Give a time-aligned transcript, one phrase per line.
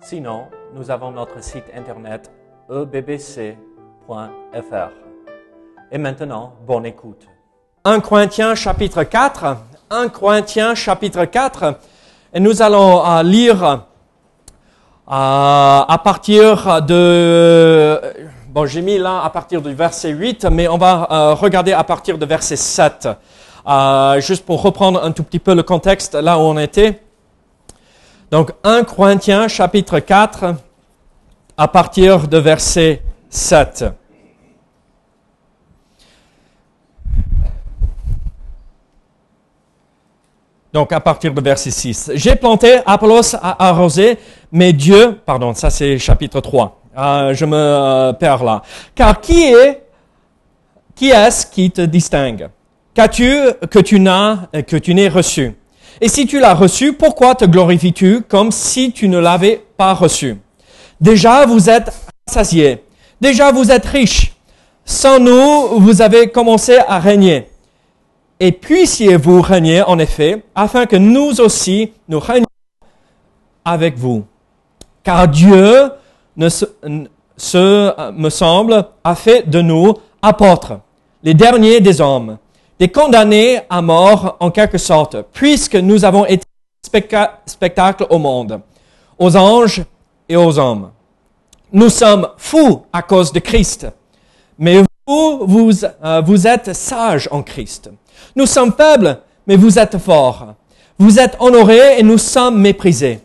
[0.00, 2.30] Sinon, nous avons notre site internet
[2.70, 3.56] ebbc.fr.
[5.90, 7.26] Et maintenant, bonne écoute.
[7.84, 9.56] 1 Corinthiens chapitre 4.
[9.90, 11.74] 1 Corinthiens chapitre 4.
[12.32, 13.78] Et nous allons euh, lire euh,
[15.06, 18.00] à partir de...
[18.48, 21.82] Bon, j'ai mis là à partir du verset 8, mais on va euh, regarder à
[21.84, 23.08] partir de verset 7.
[24.18, 27.00] juste pour reprendre un tout petit peu le contexte là où on était.
[28.30, 30.54] Donc 1 Corinthiens chapitre 4
[31.56, 33.86] à partir de verset 7.
[40.74, 42.12] Donc à partir de verset 6.
[42.14, 44.18] J'ai planté, Apollos a arrosé,
[44.52, 46.82] mais Dieu, pardon, ça c'est chapitre 3.
[46.98, 48.62] Euh, je me euh, perds là.
[48.94, 49.84] Car qui est,
[50.94, 52.50] qui est-ce qui te distingue?
[52.92, 53.40] Qu'as-tu
[53.70, 55.54] que tu n'as, que tu n'aies reçu?
[56.00, 60.36] Et si tu l'as reçu, pourquoi te glorifies-tu comme si tu ne l'avais pas reçu?
[61.00, 61.92] Déjà, vous êtes
[62.26, 62.84] rassasiés.
[63.20, 64.32] Déjà, vous êtes riches.
[64.84, 67.48] Sans nous, vous avez commencé à régner.
[68.40, 72.46] Et puissiez-vous régner, en effet, afin que nous aussi, nous régnions
[73.64, 74.24] avec vous.
[75.02, 75.90] Car Dieu,
[76.36, 76.66] ne se,
[78.12, 80.78] me semble, a fait de nous apôtres,
[81.22, 82.38] les derniers des hommes
[82.78, 86.44] des condamnés à mort en quelque sorte, puisque nous avons été
[87.46, 88.60] spectacle au monde,
[89.18, 89.82] aux anges
[90.28, 90.90] et aux hommes.
[91.72, 93.86] Nous sommes fous à cause de Christ,
[94.58, 97.90] mais vous, vous, euh, vous êtes sages en Christ.
[98.36, 100.54] Nous sommes faibles, mais vous êtes forts.
[100.98, 103.20] Vous êtes honorés et nous sommes méprisés.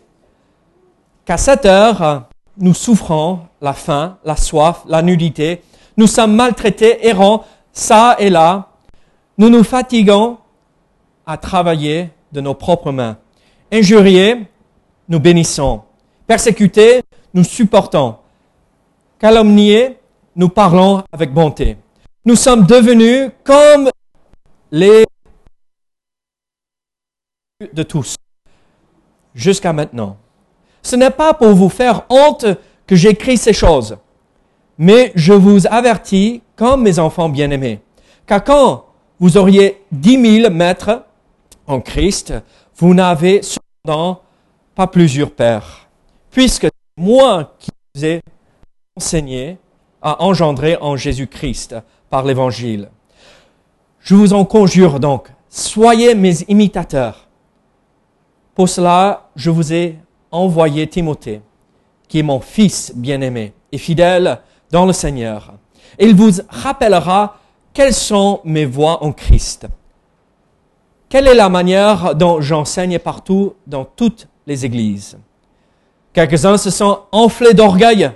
[1.24, 2.24] Qu'à cette heure,
[2.58, 5.62] nous souffrons la faim, la soif, la nudité.
[5.96, 8.68] Nous sommes maltraités, errants, ça et là,
[9.38, 10.38] nous nous fatiguons
[11.26, 13.18] à travailler de nos propres mains.
[13.72, 14.46] Injuriés,
[15.08, 15.82] nous bénissons.
[16.26, 17.02] Persécutés,
[17.32, 18.16] nous supportons.
[19.18, 19.98] Calomniés,
[20.36, 21.76] nous parlons avec bonté.
[22.24, 23.90] Nous sommes devenus comme
[24.70, 25.04] les
[27.72, 28.16] de tous
[29.34, 30.16] jusqu'à maintenant.
[30.82, 32.46] Ce n'est pas pour vous faire honte
[32.86, 33.96] que j'écris ces choses,
[34.76, 37.80] mais je vous avertis comme mes enfants bien-aimés.
[38.26, 38.83] Car quand
[39.20, 41.04] vous auriez dix mille maîtres
[41.66, 42.34] en Christ,
[42.76, 44.22] vous n'avez cependant
[44.74, 45.88] pas plusieurs pères,
[46.30, 48.20] puisque moi qui vous ai
[48.96, 49.58] enseigné
[50.02, 51.76] à engendrer en Jésus-Christ
[52.10, 52.90] par l'Évangile.
[54.00, 57.28] Je vous en conjure donc, soyez mes imitateurs.
[58.54, 59.98] Pour cela, je vous ai
[60.30, 61.40] envoyé Timothée,
[62.08, 65.54] qui est mon fils bien-aimé et fidèle dans le Seigneur.
[65.98, 67.38] Il vous rappellera
[67.74, 69.66] quelles sont mes voies en Christ?
[71.08, 75.18] Quelle est la manière dont j'enseigne partout dans toutes les églises?
[76.12, 78.12] Quelques-uns se sont enflés d'orgueil,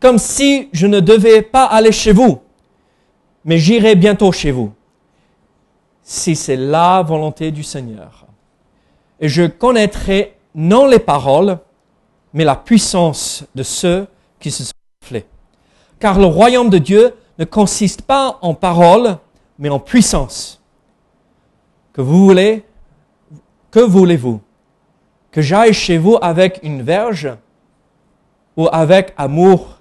[0.00, 2.40] comme si je ne devais pas aller chez vous,
[3.44, 4.72] mais j'irai bientôt chez vous,
[6.02, 8.26] si c'est la volonté du Seigneur.
[9.20, 11.58] Et je connaîtrai non les paroles,
[12.32, 14.06] mais la puissance de ceux
[14.38, 15.26] qui se sont enflés.
[15.98, 19.18] Car le royaume de Dieu ne consiste pas en paroles,
[19.58, 20.60] mais en puissance.
[21.92, 22.64] Que vous voulez,
[23.70, 24.40] que voulez-vous?
[25.30, 27.30] Que j'aille chez vous avec une verge
[28.56, 29.78] ou avec amour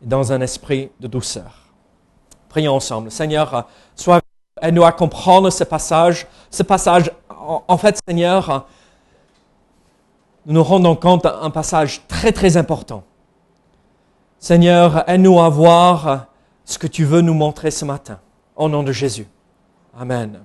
[0.00, 1.58] dans un esprit de douceur?
[2.48, 3.10] Prions ensemble.
[3.10, 4.20] Seigneur, sois
[4.60, 6.26] aide-nous à comprendre ce passage.
[6.50, 8.66] Ce passage, en fait, Seigneur,
[10.46, 13.04] nous nous rendons compte d'un passage très, très important.
[14.38, 16.26] Seigneur, aide-nous à voir
[16.72, 18.18] ce que tu veux nous montrer ce matin.
[18.56, 19.26] Au nom de Jésus.
[19.98, 20.40] Amen.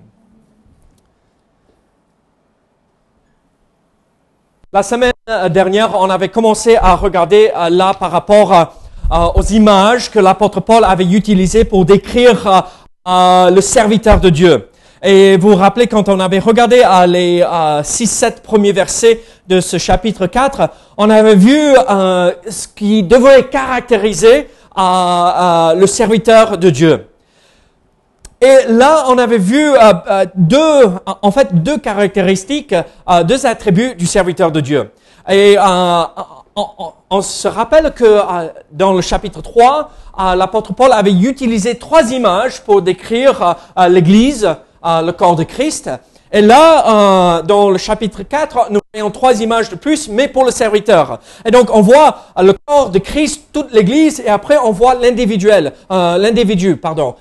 [4.70, 5.12] La semaine
[5.50, 10.60] dernière, on avait commencé à regarder euh, là par rapport euh, aux images que l'apôtre
[10.60, 12.66] Paul avait utilisées pour décrire
[13.08, 14.68] euh, le serviteur de Dieu.
[15.02, 20.26] Et vous vous rappelez quand on avait regardé les 6-7 premiers versets de ce chapitre
[20.26, 21.56] 4, on avait vu
[22.50, 24.48] ce qui devrait caractériser
[24.78, 27.08] le serviteur de Dieu.
[28.40, 29.76] Et là, on avait vu euh,
[30.08, 30.84] euh, deux,
[31.22, 32.72] en fait, deux caractéristiques,
[33.10, 34.92] euh, deux attributs du serviteur de Dieu.
[35.28, 36.06] Et en
[37.10, 38.20] on, se rappelle que
[38.72, 43.54] dans le chapitre 3, euh, l'apôtre Paul avait utilisé trois images pour décrire
[43.88, 44.48] l'Église,
[44.84, 45.88] le corps de Christ.
[46.32, 50.50] Et là, dans le chapitre 4, nous voyons trois images de plus, mais pour le
[50.50, 51.20] serviteur.
[51.44, 55.72] Et donc, on voit le corps de Christ, toute l'Église, et après, on voit l'individuel,
[55.90, 57.14] l'individu, pardon.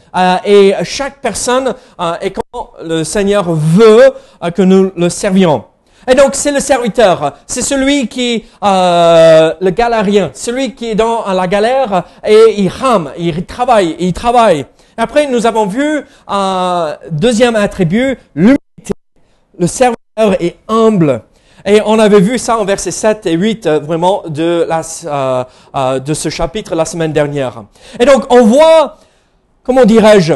[0.45, 1.73] et chaque personne
[2.21, 4.11] est comme le Seigneur veut
[4.53, 5.63] que nous le servions.
[6.09, 11.25] Et donc, c'est le serviteur, c'est celui qui, euh, le galérien, celui qui est dans
[11.33, 14.65] la galère et il rame, il travaille, il travaille.
[14.95, 18.17] Après, nous avons vu un deuxième attribut.
[19.59, 21.23] Le serviteur est humble.
[21.65, 25.43] Et on avait vu ça en versets 7 et 8 euh, vraiment de, la, euh,
[25.75, 27.63] euh, de ce chapitre la semaine dernière.
[27.99, 28.97] Et donc, on voit,
[29.63, 30.33] comment dirais-je,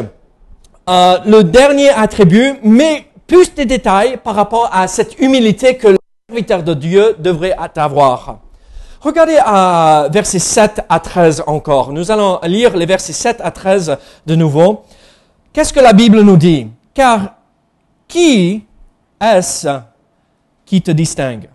[0.88, 5.98] le dernier attribut, mais plus de détails par rapport à cette humilité que le
[6.28, 8.40] serviteur de Dieu devrait avoir.
[9.00, 11.92] Regardez à versets 7 à 13 encore.
[11.92, 13.96] Nous allons lire les versets 7 à 13
[14.26, 14.82] de nouveau.
[15.52, 16.66] Qu'est-ce que la Bible nous dit?
[16.94, 17.36] Car
[18.06, 18.64] qui
[19.22, 19.68] est-ce
[20.66, 21.48] qui te distingue?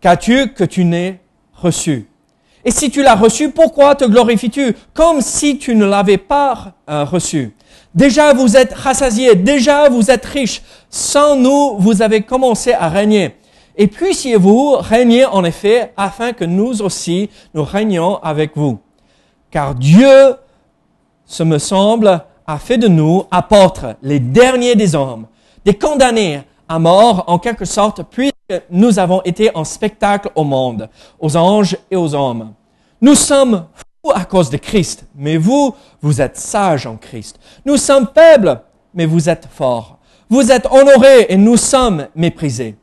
[0.00, 1.20] Qu'as-tu que tu n'aies
[1.52, 2.08] reçu?
[2.64, 4.74] Et si tu l'as reçu, pourquoi te glorifies-tu?
[4.92, 7.54] Comme si tu ne l'avais pas euh, reçu.
[7.94, 10.62] Déjà vous êtes rassasiés, déjà vous êtes riches.
[10.90, 13.36] Sans nous, vous avez commencé à régner.
[13.76, 18.78] Et puissiez-vous régner en effet, afin que nous aussi, nous régnions avec vous.
[19.50, 20.34] Car Dieu,
[21.24, 25.26] ce me semble, a fait de nous apôtres, les derniers des hommes,
[25.66, 28.34] des condamnés à mort en quelque sorte, puisque
[28.70, 32.54] nous avons été en spectacle au monde, aux anges et aux hommes.
[33.00, 33.66] Nous sommes
[34.14, 37.40] à cause de Christ, mais vous, vous êtes sages en Christ.
[37.64, 38.60] Nous sommes faibles,
[38.94, 39.98] mais vous êtes forts.
[40.30, 42.76] Vous êtes honorés et nous sommes méprisés.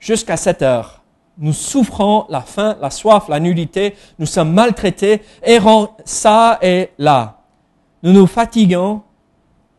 [0.00, 1.02] Jusqu'à cette heure,
[1.36, 7.42] nous souffrons la faim, la soif, la nudité, nous sommes maltraités, errons ça et là.
[8.02, 9.02] Nous nous fatiguons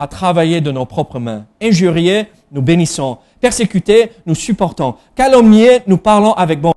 [0.03, 1.45] à travailler de nos propres mains.
[1.61, 3.17] Injuriés, nous bénissons.
[3.41, 4.95] Persécutés, nous supportons.
[5.15, 6.73] Calomniés, nous parlons avec bon.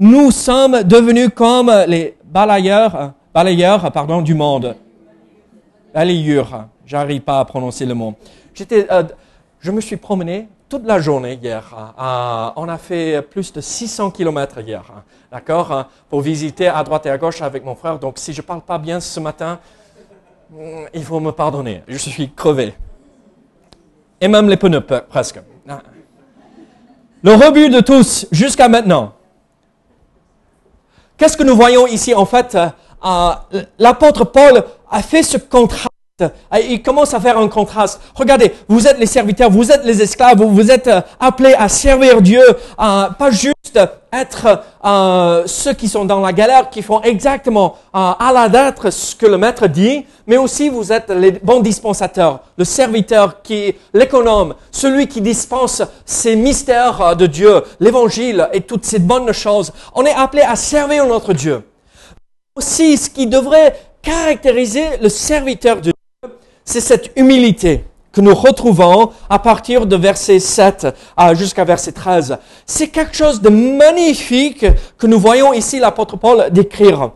[0.00, 4.76] Nous sommes devenus comme les balayeurs balayeur pardon, du monde.
[5.94, 8.14] Balayure, j'arrive pas à prononcer le mot.
[8.54, 9.04] J'étais, euh,
[9.60, 11.94] je me suis promené toute la journée hier.
[12.56, 14.84] on a fait plus de 600 kilomètres hier,
[15.30, 17.98] d'accord, pour visiter à droite et à gauche avec mon frère.
[17.98, 19.58] Donc si je parle pas bien ce matin,
[20.50, 20.56] mm,
[20.94, 21.82] il faut me pardonner.
[21.88, 22.74] Je suis crevé.
[24.22, 25.40] Et même les pneus presque.
[27.22, 29.12] Le rebut de tous jusqu'à maintenant.
[31.18, 32.56] Qu'est-ce que nous voyons ici en fait
[33.04, 33.30] euh,
[33.78, 35.88] l'apôtre Paul a fait ce contraste.
[36.20, 36.28] Euh,
[36.68, 38.00] il commence à faire un contraste.
[38.14, 42.22] Regardez, vous êtes les serviteurs, vous êtes les esclaves, vous êtes euh, appelés à servir
[42.22, 42.42] Dieu,
[42.76, 43.51] pas juste
[44.12, 44.64] être
[45.46, 49.38] ceux qui sont dans la galère, qui font exactement à la lettre ce que le
[49.38, 55.20] maître dit, mais aussi vous êtes les bons dispensateurs, le serviteur qui, l'économe, celui qui
[55.20, 59.72] dispense ces mystères de Dieu, l'évangile et toutes ces bonnes choses.
[59.94, 61.62] On est appelé à servir notre Dieu
[62.54, 65.92] aussi ce qui devrait caractériser le serviteur de Dieu,
[66.64, 70.86] c'est cette humilité que nous retrouvons à partir de verset 7
[71.32, 72.38] jusqu'à verset 13.
[72.66, 74.66] C'est quelque chose de magnifique
[74.98, 77.10] que nous voyons ici l'apôtre Paul décrire.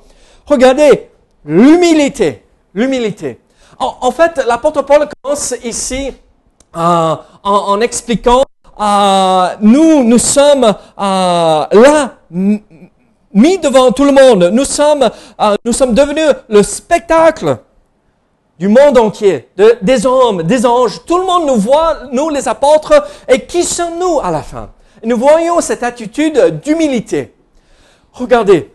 [0.46, 1.10] Regardez,
[1.44, 3.40] l'humilité, l'humilité.
[3.78, 6.12] En, fait, l'apôtre Paul commence ici
[6.76, 8.42] euh, en, expliquant,
[8.80, 12.16] euh, nous, nous sommes euh, là
[13.36, 14.50] mis devant tout le monde.
[14.52, 15.08] Nous sommes,
[15.40, 17.58] euh, nous sommes devenus le spectacle
[18.58, 21.04] du monde entier, de, des hommes, des anges.
[21.04, 24.70] Tout le monde nous voit, nous les apôtres, et qui sommes-nous à la fin?
[25.04, 27.34] Nous voyons cette attitude d'humilité.
[28.12, 28.72] Regardez,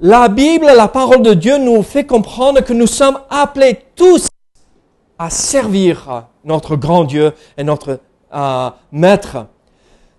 [0.00, 4.26] la Bible, la parole de Dieu nous fait comprendre que nous sommes appelés tous
[5.16, 8.00] à servir notre grand Dieu et notre
[8.34, 9.46] euh, Maître.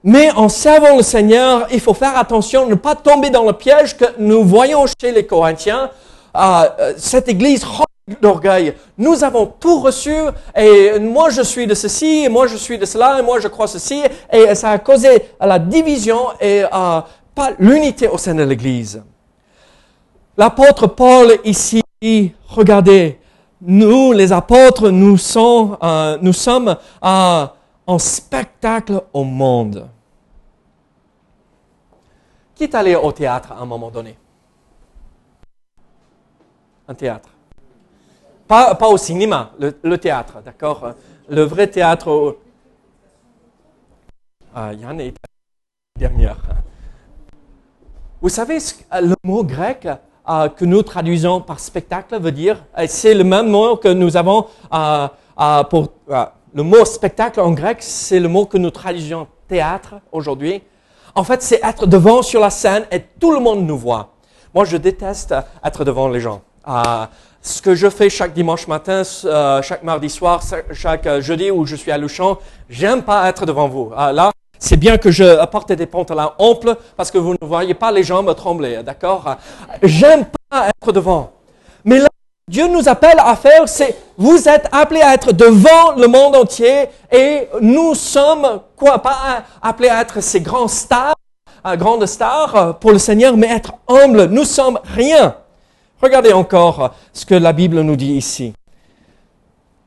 [0.05, 3.97] Mais en servant le Seigneur, il faut faire attention ne pas tomber dans le piège
[3.97, 5.89] que nous voyons chez les Corinthiens.
[6.35, 6.39] Euh,
[6.79, 7.65] euh cette église
[8.21, 8.73] d'orgueil.
[8.97, 10.13] Nous avons tout reçu
[10.55, 13.67] et moi je suis de ceci moi je suis de cela et moi je crois
[13.67, 16.63] ceci et ça a causé la division et
[17.35, 19.01] pas l'unité au sein de l'église.
[20.37, 21.81] L'apôtre Paul ici,
[22.47, 23.19] regardez,
[23.61, 27.47] nous les apôtres, nous, sommes, euh, nous sommes euh,
[27.87, 29.87] en spectacle au monde.
[32.55, 34.17] Qui est allé au théâtre à un moment donné?
[36.87, 37.29] Un théâtre.
[38.47, 40.93] Pas, au cinéma, le, théâtre, d'accord
[41.29, 42.37] Le vrai théâtre.
[44.53, 45.13] Ah, Yann est
[45.97, 46.37] dernière.
[48.21, 48.57] Vous savez
[49.01, 49.87] le mot grec
[50.29, 54.15] euh, que nous traduisons par spectacle veut dire Euh, C'est le même mot que nous
[54.15, 55.07] avons euh,
[55.39, 59.95] euh, pour euh, le mot spectacle en grec, c'est le mot que nous traduisons théâtre
[60.11, 60.61] aujourd'hui.
[61.15, 64.13] En fait, c'est être devant sur la scène et tout le monde nous voit.
[64.53, 65.33] Moi, je déteste
[65.63, 66.41] être devant les gens.
[66.67, 67.05] Euh,
[67.43, 70.41] ce que je fais chaque dimanche matin, euh, chaque mardi soir,
[70.71, 72.37] chaque euh, jeudi où je suis à Luchon,
[72.69, 73.91] j'aime pas être devant vous.
[73.97, 77.73] Euh, là, c'est bien que je porte des pantalons amples parce que vous ne voyez
[77.73, 79.35] pas les jambes trembler, d'accord?
[79.81, 81.33] J'aime pas être devant.
[81.83, 82.07] Mais là,
[82.47, 86.85] Dieu nous appelle à faire, c'est vous êtes appelés à être devant le monde entier
[87.11, 91.15] et nous sommes quoi Pas appelés à être ces grands stars,
[91.67, 94.27] euh, grandes stars pour le Seigneur, mais être humbles.
[94.27, 95.35] Nous sommes rien.
[96.03, 98.53] Regardez encore euh, ce que la Bible nous dit ici.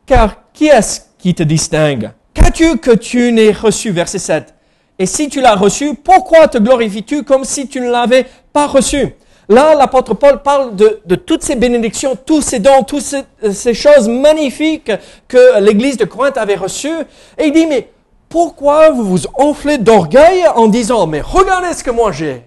[0.07, 2.11] Car qui est-ce qui te distingue?
[2.33, 3.91] Qu'as-tu que tu n'aies reçu?
[3.91, 4.55] Verset 7.
[4.99, 9.15] Et si tu l'as reçu, pourquoi te glorifies-tu comme si tu ne l'avais pas reçu?
[9.51, 14.09] Là, l'apôtre Paul parle de, toutes ces bénédictions, tous ces dons, toutes ces, ces choses
[14.09, 14.91] magnifiques
[15.29, 16.99] que l'église de Corinthe avait reçues.
[17.37, 17.91] Et il dit, mais
[18.31, 22.43] pourquoi vous vous enflez d'orgueil en disant, mais regardez ce que moi j'ai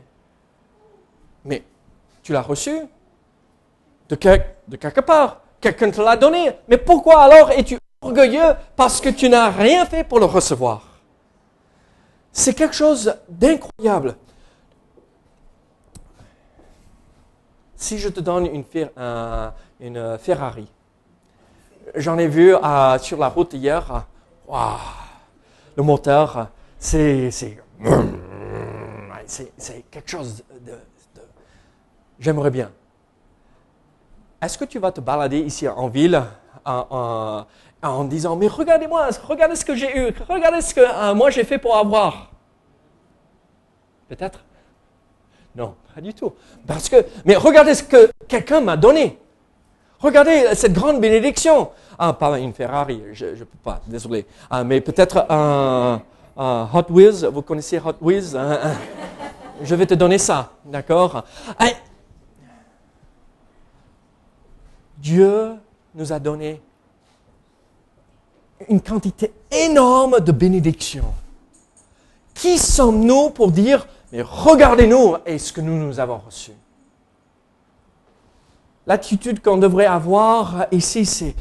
[1.45, 1.61] Mais
[2.23, 2.71] tu l'as reçu?
[4.09, 5.41] De, quel, de quelque part.
[5.61, 6.51] Quelqu'un te l'a donné.
[6.67, 10.83] Mais pourquoi alors es-tu orgueilleux parce que tu n'as rien fait pour le recevoir?
[12.31, 14.15] C'est quelque chose d'incroyable.
[17.75, 18.65] Si je te donne une,
[18.97, 20.67] euh, Ferrari,
[21.95, 24.05] j'en ai vu euh, sur la route hier,
[24.47, 24.57] wow,
[25.75, 27.29] le moteur, c'est,
[29.25, 30.73] c'est, c'est, quelque chose de
[32.19, 32.69] j'aimerais bien.
[34.41, 36.21] Est-ce que tu vas te balader ici en ville
[36.65, 37.45] en,
[38.05, 41.57] disant, mais regardez-moi, regardez ce que j'ai eu, regardez ce que euh, moi j'ai fait
[41.57, 42.31] pour avoir?
[44.07, 44.43] Peut-être?
[45.55, 46.33] Non, pas du tout.
[46.65, 49.19] Parce que, mais regardez ce que quelqu'un m'a donné.
[49.99, 51.71] Regardez cette grande bénédiction.
[51.97, 54.25] Ah, pas une Ferrari, je ne peux pas, désolé.
[54.49, 56.01] Ah, mais peut-être un,
[56.37, 58.77] Hot Wheels, vous connaissez Hot Wheels un, un,
[59.61, 61.23] Je vais te donner ça, d'accord?
[65.01, 65.55] Dieu
[65.95, 66.61] nous a donné
[68.67, 71.13] une quantité énorme de bénédictions.
[72.33, 76.51] Qui sommes-nous pour dire, mais regardez-nous et ce que nous nous avons reçu?
[78.85, 81.35] L'attitude qu'on devrait avoir ici, c'est,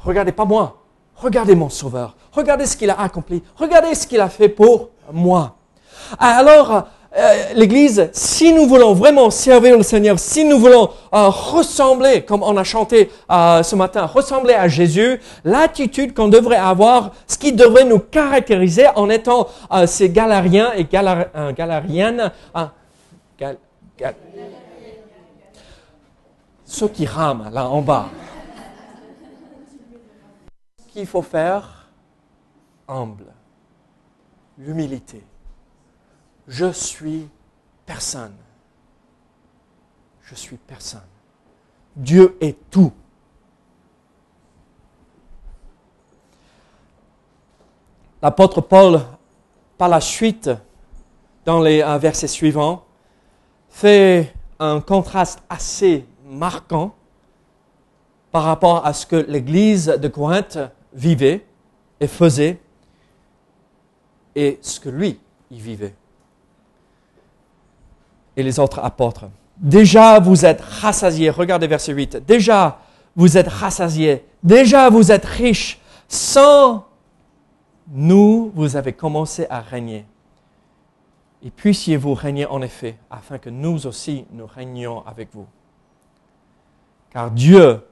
[0.00, 0.82] regardez pas moi,
[1.14, 5.56] regardez mon Sauveur, regardez ce qu'il a accompli, regardez ce qu'il a fait pour moi.
[6.18, 12.22] Alors, euh, l'Église, si nous voulons vraiment servir le Seigneur, si nous voulons euh, ressembler,
[12.22, 17.38] comme on a chanté euh, ce matin, ressembler à Jésus, l'attitude qu'on devrait avoir, ce
[17.38, 19.48] qui devrait nous caractériser en étant
[19.86, 22.30] ces galériens et galar, galériennes,
[23.38, 23.56] gal,
[23.96, 24.14] gal,
[26.66, 28.08] ceux qui rament là en bas.
[30.86, 31.88] Ce qu'il faut faire,
[32.86, 33.24] humble,
[34.58, 35.22] l'humilité
[36.48, 37.28] je suis
[37.84, 38.34] personne.
[40.22, 41.06] Je suis personne.
[41.94, 42.92] Dieu est tout.
[48.22, 49.00] L'apôtre Paul,
[49.76, 50.50] par la suite,
[51.44, 52.84] dans les versets suivants,
[53.68, 56.94] fait un contraste assez marquant
[58.32, 60.58] par rapport à ce que l'Église de Corinthe
[60.92, 61.46] vivait
[62.00, 62.58] et faisait
[64.34, 65.94] et ce que lui y vivait
[68.38, 69.24] et les autres apôtres.
[69.58, 71.28] Déjà, vous êtes rassasiés.
[71.28, 72.24] Regardez verset 8.
[72.24, 72.78] Déjà,
[73.16, 74.24] vous êtes rassasiés.
[74.44, 75.80] Déjà, vous êtes riches.
[76.06, 76.86] Sans
[77.90, 80.06] nous, vous avez commencé à régner.
[81.42, 85.46] Et puissiez-vous régner en effet, afin que nous aussi, nous régnions avec vous.
[87.10, 87.84] Car Dieu,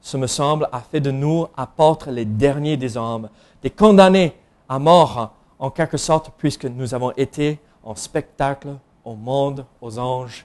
[0.00, 3.30] ce me semble, a fait de nous apôtres les derniers des hommes,
[3.62, 4.36] des condamnés
[4.68, 8.76] à mort, en quelque sorte, puisque nous avons été en spectacle
[9.08, 10.44] au monde, aux anges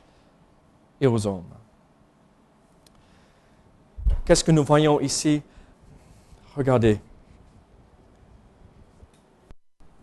[1.01, 1.43] et aux hommes.
[4.23, 5.41] Qu'est-ce que nous voyons ici?
[6.55, 7.01] Regardez.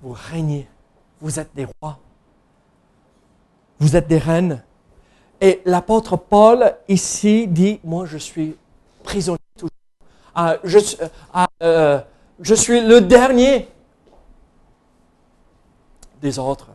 [0.02, 0.68] Vous régnez.
[1.22, 1.98] Vous êtes des rois.
[3.78, 4.62] Vous êtes des reines.
[5.40, 8.58] Et l'apôtre Paul ici dit, moi je suis
[9.02, 9.70] prisonnier toujours.
[10.34, 10.56] Ah,
[11.32, 12.00] ah, euh,
[12.40, 13.68] je suis le dernier
[16.20, 16.68] des autres.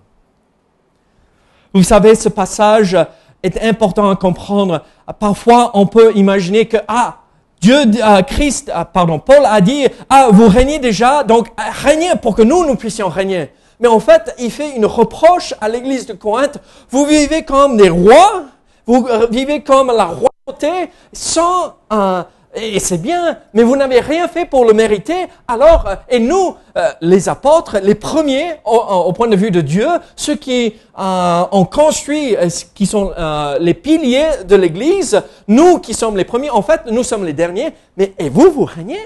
[1.75, 2.98] Vous savez, ce passage
[3.44, 4.82] est important à comprendre.
[5.20, 7.17] Parfois, on peut imaginer que, ah,
[7.60, 11.48] Dieu, euh, Christ, euh, pardon, Paul a dit, ah, vous régnez déjà, donc
[11.84, 13.50] régnez pour que nous, nous puissions régner.
[13.82, 16.60] Mais en fait, il fait une reproche à l'église de Corinthe.
[16.89, 18.44] Vous vivez comme des rois,
[18.86, 24.45] vous vivez comme la royauté sans un, et c'est bien, mais vous n'avez rien fait
[24.45, 25.27] pour le mériter.
[25.47, 29.88] Alors, euh, et nous, euh, les apôtres, les premiers au, point de vue de Dieu,
[30.15, 32.35] ceux qui euh, ont construit,
[32.74, 33.12] qui sont
[33.59, 37.74] les piliers de l'Église, nous qui sommes les premiers, en fait, nous sommes les derniers.
[37.97, 39.00] Mais et vous, vous régnez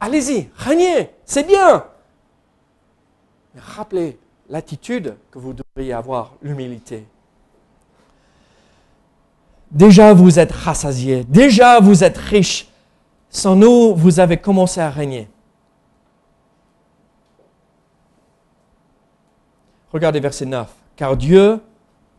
[0.00, 1.84] Allez-y, régnez, c'est bien.
[3.54, 7.04] Mais rappelez l'attitude que vous devriez avoir, l'humilité.
[9.72, 11.24] Déjà, vous êtes rassasiés.
[11.24, 12.68] Déjà, vous êtes riches.
[13.30, 15.30] Sans nous, vous avez commencé à régner.
[19.90, 20.68] Regardez verset 9.
[20.94, 21.58] Car Dieu,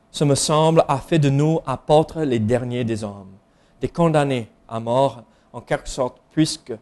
[0.09, 3.31] ce me semble, a fait de nous apôtres les derniers des hommes,
[3.79, 6.73] des condamnés à mort, en quelque sorte, puisque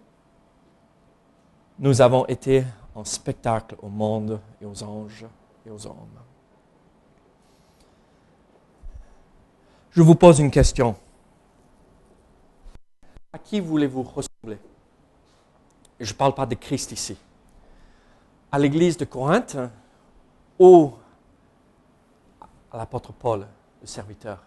[1.80, 2.64] nous avons été
[2.96, 5.26] en spectacle au monde et aux anges
[5.66, 6.31] et aux hommes.
[9.94, 10.96] Je vous pose une question.
[13.34, 14.58] À qui voulez-vous ressembler?
[16.00, 17.18] Je ne parle pas de Christ ici.
[18.52, 19.58] À l'église de Corinthe
[20.58, 20.94] ou
[22.72, 23.46] à l'apôtre Paul,
[23.82, 24.38] le serviteur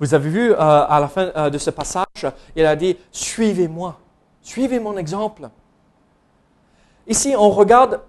[0.00, 3.96] Vous avez vu euh, à la fin euh, de ce passage, il a dit, suivez-moi,
[4.42, 5.48] suivez mon exemple.
[7.06, 8.00] Ici, on regarde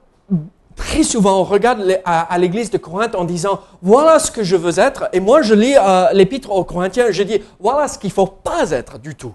[0.81, 4.79] très souvent, on regarde à, l'église de Corinthe en disant, voilà ce que je veux
[4.79, 5.09] être.
[5.13, 8.25] Et moi, je lis euh, l'épître aux Corinthiens, je dis, voilà ce qu'il ne faut
[8.25, 9.33] pas être du tout.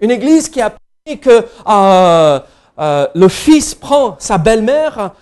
[0.00, 2.40] Une église qui a appris que euh,
[2.78, 5.12] euh, le fils prend sa belle-mère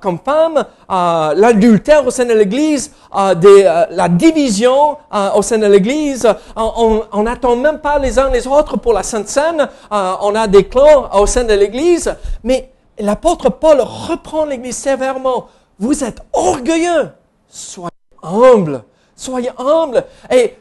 [0.00, 4.96] comme femme, l'adultère au sein de l'église, la division
[5.34, 6.26] au sein de l'église.
[6.56, 9.68] On n'attend même pas les uns les autres pour la Sainte Seine.
[9.90, 12.14] on a des clans au sein de l'église.
[12.44, 12.70] Mais
[13.02, 15.48] l'apôtre Paul reprend l'Église sévèrement.
[15.78, 17.10] Vous êtes orgueilleux.
[17.48, 17.90] Soyez
[18.22, 18.84] humble.
[19.16, 20.04] Soyez humble.
[20.30, 20.56] Et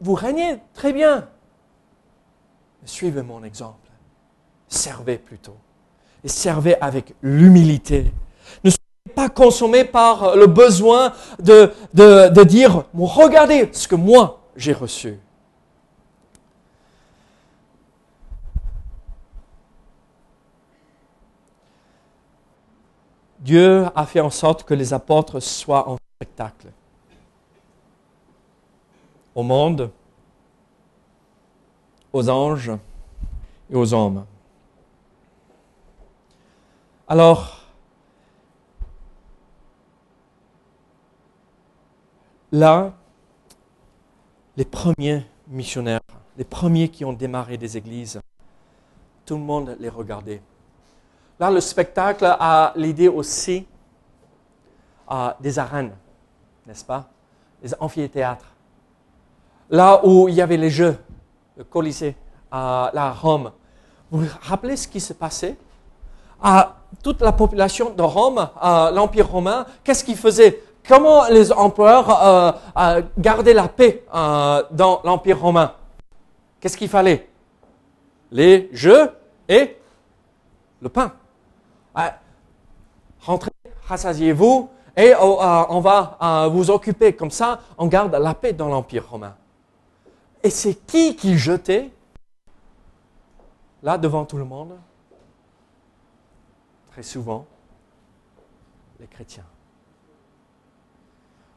[0.00, 1.28] vous régnez très bien.
[2.84, 3.88] Suivez mon exemple.
[4.68, 5.56] Servez plutôt.
[6.22, 8.12] Et servez avec l'humilité.
[8.62, 14.40] Ne soyez pas consommés par le besoin de, de, de dire, regardez ce que moi
[14.56, 15.18] j'ai reçu.
[23.44, 26.68] Dieu a fait en sorte que les apôtres soient en spectacle.
[29.34, 29.90] Au monde,
[32.10, 32.72] aux anges
[33.68, 34.24] et aux hommes.
[37.06, 37.66] Alors,
[42.50, 42.94] là,
[44.56, 46.00] les premiers missionnaires,
[46.38, 48.22] les premiers qui ont démarré des églises,
[49.26, 50.40] tout le monde les regardait.
[51.38, 53.66] Là, le spectacle a l'idée aussi
[55.40, 55.92] des arènes,
[56.66, 57.06] n'est-ce pas?
[57.62, 58.46] Les amphithéâtres.
[59.70, 60.96] Là où il y avait les jeux,
[61.56, 62.16] le Colisée,
[62.50, 63.50] à la Rome.
[64.10, 65.56] Vous vous rappelez ce qui se passait?
[66.40, 68.48] À Toute la population de Rome,
[68.92, 70.62] l'Empire romain, qu'est-ce qu'ils faisaient?
[70.86, 75.72] Comment les empereurs euh, gardaient la paix euh, dans l'Empire romain?
[76.60, 77.28] Qu'est-ce qu'il fallait?
[78.30, 79.10] Les jeux
[79.48, 79.76] et
[80.80, 81.12] le pain.
[83.20, 83.50] Rentrez,
[83.86, 87.14] rassasiez-vous et oh, euh, on va euh, vous occuper.
[87.14, 89.34] Comme ça, on garde la paix dans l'Empire romain.
[90.42, 91.90] Et c'est qui qui jetait
[93.82, 94.78] là devant tout le monde?
[96.92, 97.46] Très souvent,
[99.00, 99.46] les chrétiens.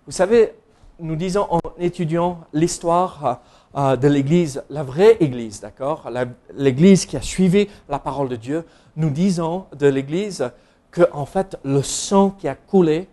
[0.06, 0.56] Vous savez,
[1.00, 3.42] nous disons en étudiant l'histoire
[3.78, 6.10] euh, de l'Église, la vraie Église, d'accord?
[6.54, 10.50] L'Église qui a suivi la parole de Dieu, nous disons de l'Église
[10.92, 13.08] que en fait le sang qui a coulé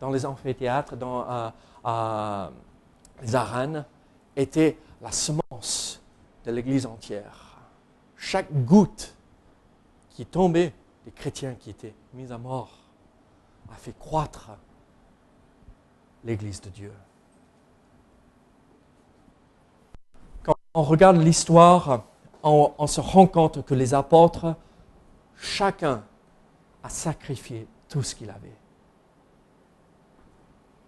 [0.00, 1.48] dans les amphithéâtres, dans euh,
[1.86, 2.48] euh,
[3.22, 3.84] les arènes,
[4.36, 6.02] était la semence
[6.44, 7.58] de l'Église entière.
[8.16, 9.14] Chaque goutte
[10.10, 10.72] qui tombait
[11.04, 12.78] des chrétiens qui étaient mis à mort
[13.72, 14.50] a fait croître
[16.24, 16.92] l'Église de Dieu.
[20.42, 22.04] Quand on regarde l'histoire,
[22.42, 24.56] on se rend compte que les apôtres
[25.42, 26.04] Chacun
[26.84, 28.56] a sacrifié tout ce qu'il avait.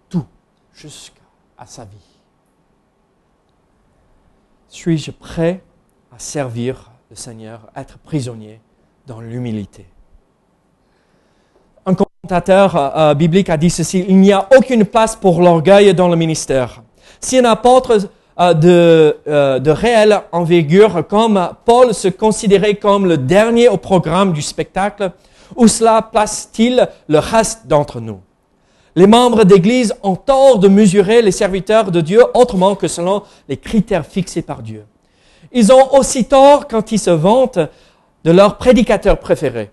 [0.09, 0.25] Tout,
[0.73, 1.21] jusqu'à
[1.67, 1.97] sa vie.
[4.69, 5.61] Suis-je prêt
[6.15, 8.61] à servir le Seigneur, être prisonnier
[9.07, 9.87] dans l'humilité?
[11.85, 16.09] Un commentateur euh, biblique a dit ceci, il n'y a aucune place pour l'orgueil dans
[16.09, 16.83] le ministère.
[17.21, 17.99] Si un apôtre
[18.39, 24.43] de, euh, de réelle envergure, comme Paul se considérait comme le dernier au programme du
[24.43, 25.13] spectacle,
[25.57, 28.21] Où cela place-t-il le reste d'entre nous?
[28.97, 33.57] Les membres d'Église ont tort de mesurer les serviteurs de Dieu autrement que selon les
[33.57, 34.85] critères fixés par Dieu.
[35.53, 37.59] Ils ont aussi tort quand ils se vantent
[38.25, 39.71] de leur prédicateur préféré.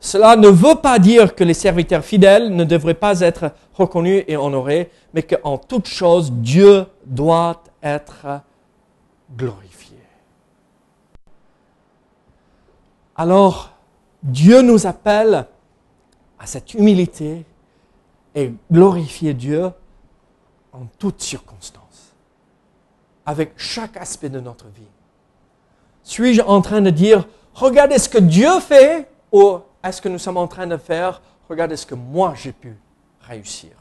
[0.00, 4.36] Cela ne veut pas dire que les serviteurs fidèles ne devraient pas être reconnus et
[4.36, 8.42] honorés, mais qu'en toute chose, Dieu doit être
[9.36, 9.98] glorifié.
[13.16, 13.72] Alors,
[14.22, 15.46] Dieu nous appelle
[16.38, 17.44] à cette humilité
[18.34, 19.70] et glorifier Dieu
[20.72, 22.14] en toutes circonstances,
[23.26, 24.82] avec chaque aspect de notre vie.
[26.02, 30.36] Suis-je en train de dire, regardez ce que Dieu fait, ou est-ce que nous sommes
[30.36, 32.76] en train de faire, regardez ce que moi j'ai pu
[33.20, 33.72] réussir?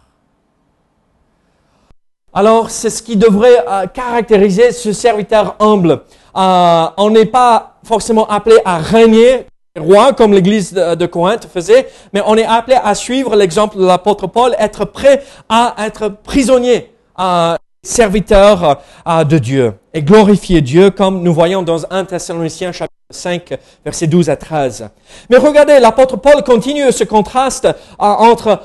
[2.34, 6.02] Alors, c'est ce qui devrait euh, caractériser ce serviteur humble.
[6.36, 9.46] Euh, on n'est pas forcément appelé à régner
[9.78, 14.28] roi comme l'église de, Corinthe faisait, mais on est appelé à suivre l'exemple de l'apôtre
[14.28, 21.24] Paul, être prêt à être prisonnier, à serviteur euh, de Dieu et glorifier Dieu comme
[21.24, 24.88] nous voyons dans 1 Thessaloniciens chapitre 5 versets 12 à 13.
[25.32, 28.62] Mais regardez, l'apôtre Paul continue ce contraste euh, entre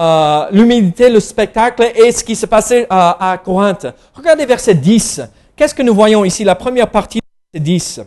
[0.00, 3.86] euh, l'humilité, le spectacle et ce qui se passait à Corinthe.
[4.14, 5.22] Regardez verset 10.
[5.54, 6.42] Qu'est-ce que nous voyons ici?
[6.42, 8.00] La première partie de verset 10.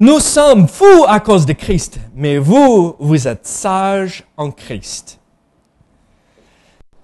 [0.00, 5.18] Nous sommes fous à cause de Christ, mais vous, vous êtes sages en Christ.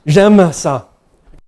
[0.07, 0.89] J'aime ça.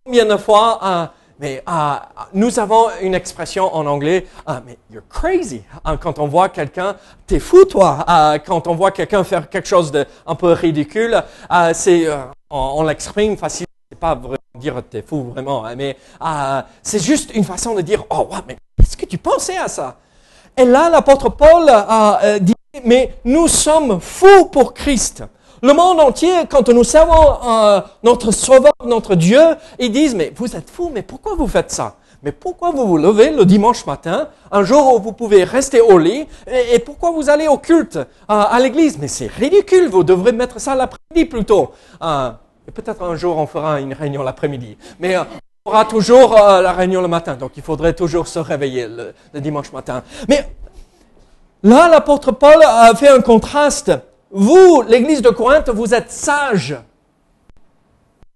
[0.05, 1.07] Combien de fois, euh,
[1.39, 1.95] mais euh,
[2.33, 5.63] nous avons une expression en anglais, ah, mais you're crazy.
[5.85, 6.97] Hein, quand on voit quelqu'un,
[7.27, 8.05] t'es fou toi.
[8.09, 11.23] Euh, quand on voit quelqu'un faire quelque chose de un peu ridicule,
[11.73, 12.07] c'est,
[12.51, 13.67] on, l'exprime facilement.
[13.91, 15.97] C'est pas vraiment dire t'es fou vraiment, hein, mais
[16.83, 19.97] c'est juste une façon de dire, oh, wow, mais est-ce que tu pensais à ça?
[20.59, 25.23] Et là, l'apôtre Paul euh, dit, mais nous sommes fous pour Christ.
[25.63, 29.41] Le monde entier, quand nous servons euh, notre Sauveur, notre Dieu,
[29.79, 31.97] ils disent, mais vous êtes fous, mais pourquoi vous faites ça?
[32.23, 35.99] Mais pourquoi vous vous levez le dimanche matin, un jour où vous pouvez rester au
[35.99, 38.99] lit, et, pourquoi vous allez au culte, euh, à l'église?
[38.99, 41.73] Mais c'est ridicule, vous devrez mettre ça l'après-midi plutôt.
[42.03, 44.77] et peut-être un jour on fera une réunion l'après-midi.
[45.01, 45.17] Mais
[45.67, 49.41] on aura toujours euh, la réunion le matin, donc il faudrait toujours se réveiller le,
[49.41, 50.03] dimanche matin.
[50.29, 50.49] Mais
[51.63, 53.93] là, l'apôtre Paul a fait un contraste.
[54.31, 56.77] Vous, l'église de Corinthe, vous êtes sages.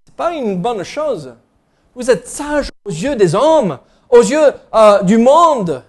[0.05, 1.35] C'est pas une bonne chose.
[1.95, 5.83] Vous êtes sages aux yeux des hommes, aux yeux euh, du monde.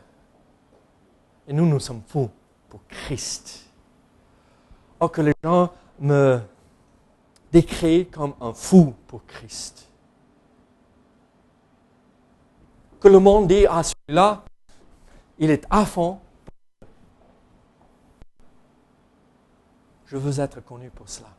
[1.47, 2.29] Et nous, nous sommes fous
[2.69, 3.65] pour Christ.
[4.99, 6.39] Or que les gens me
[7.51, 9.81] décrivent comme un fou pour Christ.
[13.01, 14.43] que le monde dit à celui-là,
[15.39, 16.19] il est à fond.
[20.11, 21.29] Je veux être connu pour cela.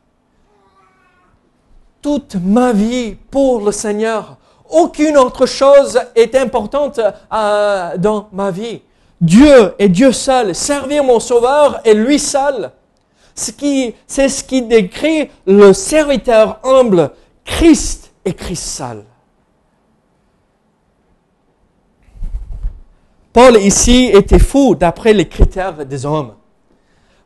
[2.01, 4.37] Toute ma vie pour le Seigneur.
[4.67, 8.81] Aucune autre chose est importante euh, dans ma vie.
[9.21, 10.55] Dieu est Dieu seul.
[10.55, 12.71] Servir mon Sauveur est lui seul.
[13.35, 17.11] C'est ce qui décrit le serviteur humble,
[17.45, 19.03] Christ et Christ seul.
[23.33, 26.33] Paul ici était fou d'après les critères des hommes.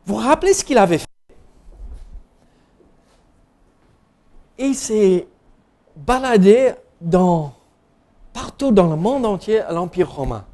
[0.04, 1.07] Vous vous rappelez ce qu'il avait fait
[4.58, 5.26] Il s'est
[5.96, 6.72] baladé
[8.32, 10.44] partout dans le monde entier à l'Empire romain.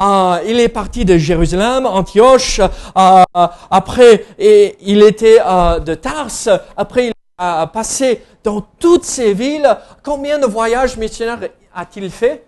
[0.00, 3.24] Euh, il est parti de Jérusalem, Antioche, euh,
[3.70, 9.76] après il était euh, de Tarse, après il a passé dans toutes ces villes.
[10.04, 11.40] Combien de voyages missionnaires
[11.74, 12.44] a-t-il fait?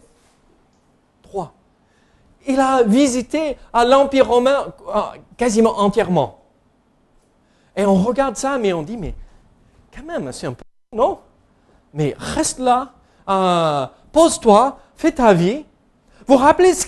[2.47, 4.73] Il a visité l'Empire romain
[5.37, 6.39] quasiment entièrement.
[7.77, 9.15] Et on regarde ça, mais on dit, mais
[9.95, 10.65] quand même, c'est un peu...
[10.95, 11.19] Non?
[11.93, 12.93] Mais reste là,
[13.29, 15.65] euh, pose-toi, fais ta vie.
[16.27, 16.87] Vous rappelez ce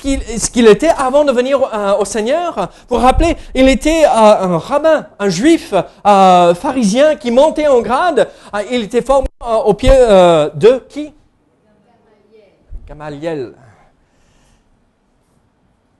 [0.50, 2.68] qu'il était avant de venir euh, au Seigneur?
[2.88, 8.28] Vous rappelez, il était un rabbin, un juif pharisien qui montait en grade.
[8.70, 11.12] il était formé au pied de qui?
[12.86, 13.54] Gamaliel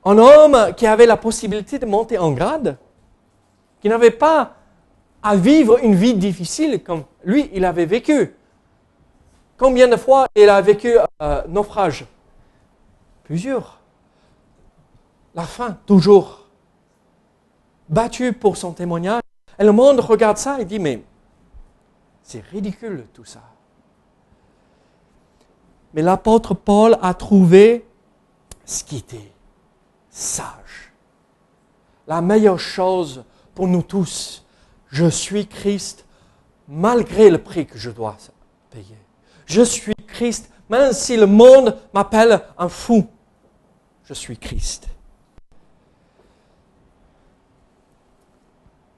[0.04, 2.76] un homme qui avait la possibilité de monter en grade,
[3.80, 4.54] qui n'avait pas
[5.22, 8.34] à vivre une vie difficile comme lui, il avait vécu.
[9.56, 12.04] Combien de fois il a vécu euh, naufrage?
[13.24, 13.78] Plusieurs.
[15.34, 16.46] La fin, toujours.
[17.88, 19.22] Battu pour son témoignage.
[19.58, 21.02] Et le monde regarde ça et dit, mais
[22.22, 23.42] c'est ridicule tout ça.
[25.94, 27.86] Mais l'apôtre Paul a trouvé
[28.64, 29.32] ce qui était
[30.10, 30.92] sage.
[32.06, 34.44] La meilleure chose pour nous tous.
[34.92, 36.04] Je suis Christ
[36.68, 38.18] malgré le prix que je dois
[38.70, 38.98] payer.
[39.46, 43.06] Je suis Christ même si le monde m'appelle un fou.
[44.04, 44.88] Je suis Christ.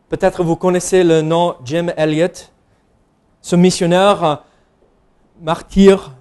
[0.09, 2.51] Peut-être vous connaissez le nom Jim Elliot,
[3.41, 4.37] ce missionnaire euh,
[5.41, 6.13] martyr.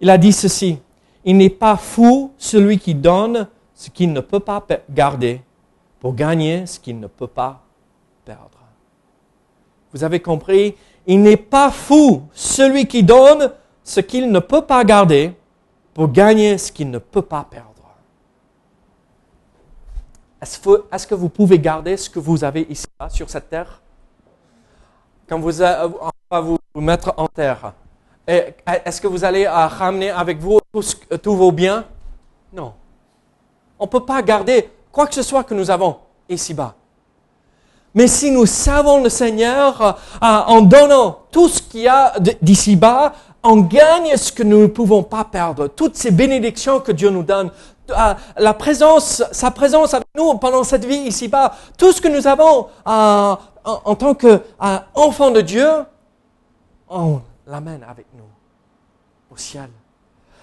[0.00, 0.78] Il a dit ceci,
[1.24, 5.42] il n'est pas fou celui qui donne ce qu'il ne peut pas garder
[5.98, 7.64] pour gagner ce qu'il ne peut pas
[9.92, 14.84] Vous avez compris Il n'est pas fou celui qui donne ce qu'il ne peut pas
[14.84, 15.34] garder
[15.94, 17.70] pour gagner ce qu'il ne peut pas perdre.
[20.40, 23.82] Est-ce que, vous pouvez garder ce que vous avez ici, sur cette terre?
[25.28, 27.74] Quand vous, euh, on va vous mettre en terre,
[28.26, 31.84] est-ce que vous allez euh, ramener avec vous tous vos biens?
[32.52, 32.72] Non.
[33.78, 36.74] On ne peut pas garder quoi que ce soit que nous avons ici-bas.
[37.94, 43.12] Mais si nous savons le Seigneur, euh, en donnant tout ce qu'il y a d'ici-bas,
[43.42, 45.66] on gagne ce que nous ne pouvons pas perdre.
[45.68, 47.50] Toutes ces bénédictions que Dieu nous donne,
[47.90, 52.26] euh, la présence, sa présence avec nous pendant cette vie ici-bas, tout ce que nous
[52.26, 55.68] avons euh, en, tant qu'enfants de Dieu,
[56.88, 58.24] on l'amène avec nous
[59.32, 59.68] au ciel.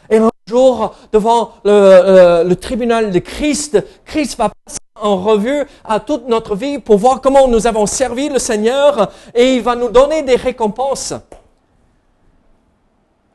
[0.09, 5.99] Et un jour, devant le, le tribunal de Christ, Christ va passer en revue à
[5.99, 9.89] toute notre vie pour voir comment nous avons servi le Seigneur et il va nous
[9.89, 11.13] donner des récompenses.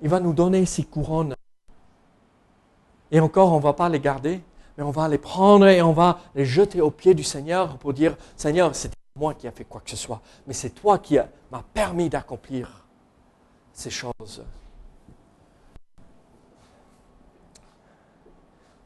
[0.00, 1.34] Il va nous donner ces couronnes.
[3.10, 4.40] Et encore, on ne va pas les garder,
[4.76, 7.92] mais on va les prendre et on va les jeter aux pieds du Seigneur pour
[7.92, 11.18] dire, Seigneur, c'est moi qui a fait quoi que ce soit, mais c'est toi qui
[11.50, 12.84] m'as permis d'accomplir
[13.72, 14.42] ces choses.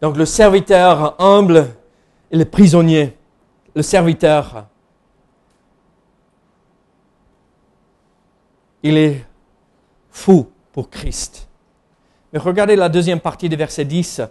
[0.01, 1.69] Donc le serviteur humble
[2.31, 3.17] et le prisonnier,
[3.75, 4.67] le serviteur,
[8.83, 9.25] il est
[10.11, 11.49] fou pour Christ.
[12.33, 14.23] Mais regardez la deuxième partie du verset 10.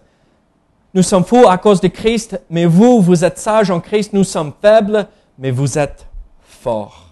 [0.93, 4.23] Nous sommes fous à cause de Christ, mais vous, vous êtes sages en Christ, nous
[4.23, 6.07] sommes faibles, mais vous êtes
[6.39, 7.09] forts.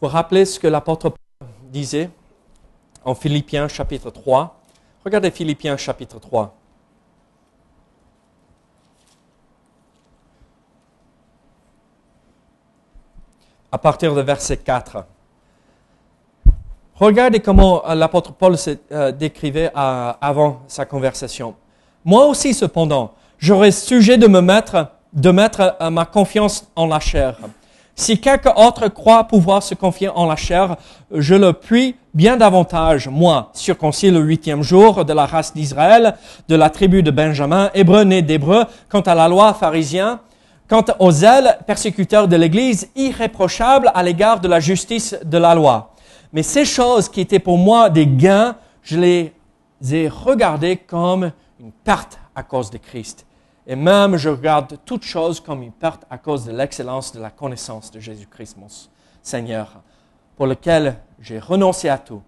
[0.00, 1.12] Vous rappelez ce que l'apôtre
[1.72, 2.10] disait
[3.04, 4.60] en Philippiens chapitre 3
[5.04, 6.54] Regardez Philippiens chapitre 3.
[13.72, 15.06] à partir de verset 4.
[16.96, 21.54] Regardez comment euh, l'apôtre Paul se euh, décrivait euh, avant sa conversation.
[22.04, 27.38] Moi aussi, cependant, j'aurais sujet de me mettre, de mettre ma confiance en la chair.
[27.94, 30.76] Si quelqu'un autre croit pouvoir se confier en la chair,
[31.12, 36.16] je le puis bien davantage, moi, circoncis le huitième jour de la race d'Israël,
[36.48, 40.20] de la tribu de Benjamin, hébreu né d'hébreu, quant à la loi pharisien,
[40.72, 45.92] Quant aux zèles persécuteurs de l'Église, irréprochables à l'égard de la justice de la loi.
[46.32, 49.34] Mais ces choses qui étaient pour moi des gains, je les
[49.92, 53.26] ai regardées comme une perte à cause de Christ.
[53.66, 57.30] Et même je regarde toutes choses comme une perte à cause de l'excellence de la
[57.30, 58.66] connaissance de Jésus-Christ, mon
[59.22, 59.80] Seigneur,
[60.36, 62.22] pour lequel j'ai renoncé à tout.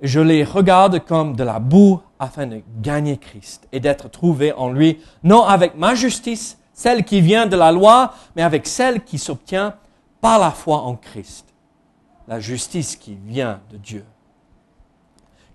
[0.00, 4.70] Je les regarde comme de la boue afin de gagner Christ et d'être trouvé en
[4.70, 9.18] lui, non avec ma justice, celle qui vient de la loi, mais avec celle qui
[9.18, 9.74] s'obtient
[10.20, 11.46] par la foi en Christ.
[12.28, 14.04] La justice qui vient de Dieu.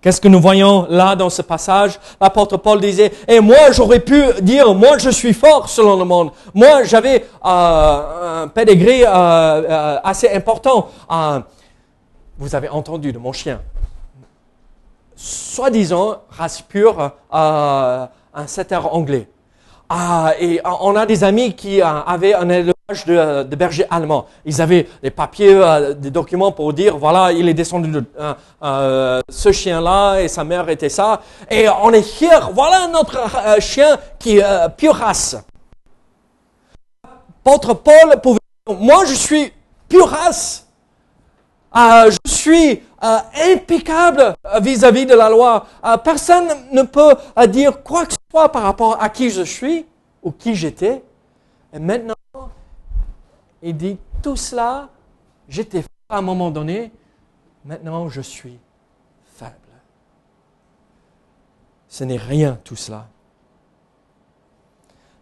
[0.06, 1.98] Qu'est-ce que nous voyons là dans ce passage?
[2.20, 6.30] L'apôtre Paul disait, et moi j'aurais pu dire, moi je suis fort selon le monde.
[6.54, 10.90] Moi j'avais euh, un pedigree euh, euh, assez important.
[12.38, 13.60] vous avez entendu de mon chien.
[15.16, 18.08] Soi-disant, race pure, un
[18.46, 19.28] setter anglais.
[19.88, 24.26] Ah, et on a des amis qui euh, avaient un élevage de, de bergers allemands.
[24.44, 28.04] Ils avaient des papiers, euh, des documents pour dire, voilà, il est descendu de
[28.62, 31.20] euh, ce chien-là et sa mère était ça.
[31.48, 35.36] Et on est fiers, voilà notre chien qui est pure race.
[37.44, 39.52] Apôtre Paul pouvait moi je suis
[39.88, 40.66] pure race.
[41.72, 45.66] je suis impeccable vis-à-vis de la loi.
[46.02, 47.14] personne ne peut
[47.48, 49.86] dire quoi que ce par rapport à qui je suis
[50.22, 51.02] ou qui j'étais.
[51.72, 52.14] Et maintenant,
[53.62, 54.88] il dit, tout cela,
[55.48, 56.92] j'étais fort à un moment donné,
[57.64, 58.58] maintenant je suis
[59.34, 59.54] faible.
[61.88, 63.06] Ce n'est rien tout cela.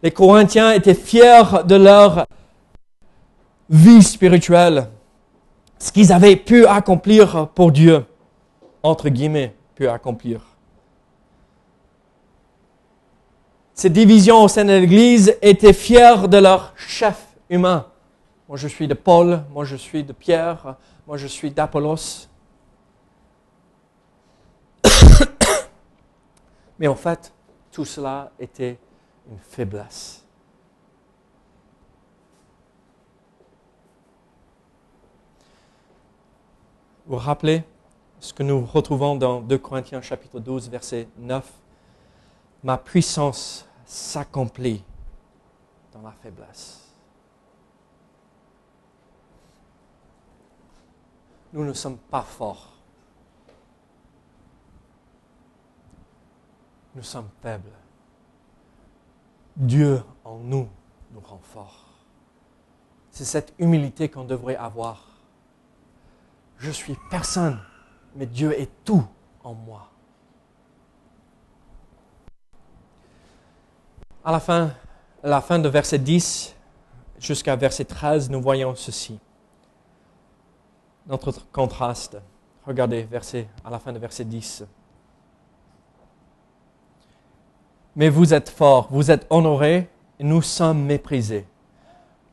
[0.03, 2.25] Les Corinthiens étaient fiers de leur
[3.69, 4.89] vie spirituelle,
[5.77, 8.05] ce qu'ils avaient pu accomplir pour Dieu,
[8.83, 10.41] entre guillemets, pu accomplir.
[13.73, 17.87] Ces divisions au sein de l'Église étaient fiers de leur chef humain.
[18.47, 22.27] Moi, je suis de Paul, moi, je suis de Pierre, moi, je suis d'Apollos.
[26.79, 27.33] Mais en fait,
[27.71, 28.77] tout cela était
[29.29, 30.24] une faiblesse.
[37.07, 37.63] Vous rappelez
[38.19, 41.47] ce que nous retrouvons dans 2 Corinthiens chapitre 12, verset 9
[42.63, 44.83] Ma puissance s'accomplit
[45.93, 46.81] dans la faiblesse.
[51.53, 52.73] Nous ne sommes pas forts.
[56.95, 57.71] Nous sommes faibles.
[59.55, 60.67] Dieu en nous
[61.11, 61.85] nous rend forts.
[63.11, 65.14] C'est cette humilité qu'on devrait avoir.
[66.57, 67.59] Je suis personne,
[68.15, 69.05] mais Dieu est tout
[69.43, 69.89] en moi.
[74.23, 74.73] À la fin,
[75.23, 76.55] la fin de verset 10
[77.19, 79.19] jusqu'à verset 13, nous voyons ceci.
[81.07, 82.17] Notre contraste.
[82.65, 84.63] Regardez, verset, à la fin de verset 10.
[87.95, 89.87] Mais vous êtes forts, vous êtes honorés,
[90.19, 91.45] et nous sommes méprisés.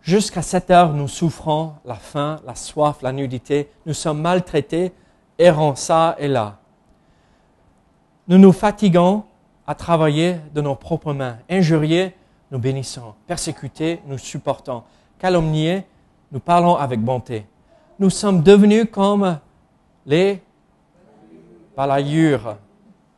[0.03, 3.71] Jusqu'à cette heure, nous souffrons la faim, la soif, la nudité.
[3.87, 4.93] Nous sommes maltraités,
[5.39, 6.59] errant ça et là.
[8.27, 9.25] Nous nous fatiguons,
[9.67, 11.39] à travailler de nos propres mains.
[11.49, 12.15] Injuriés,
[12.51, 13.15] nous bénissons.
[13.27, 14.83] Persécutés, nous supportons.
[15.19, 15.85] Calomniés,
[16.33, 17.47] nous parlons avec bonté.
[17.99, 19.39] Nous sommes devenus comme
[20.05, 20.43] les
[21.77, 22.57] balayures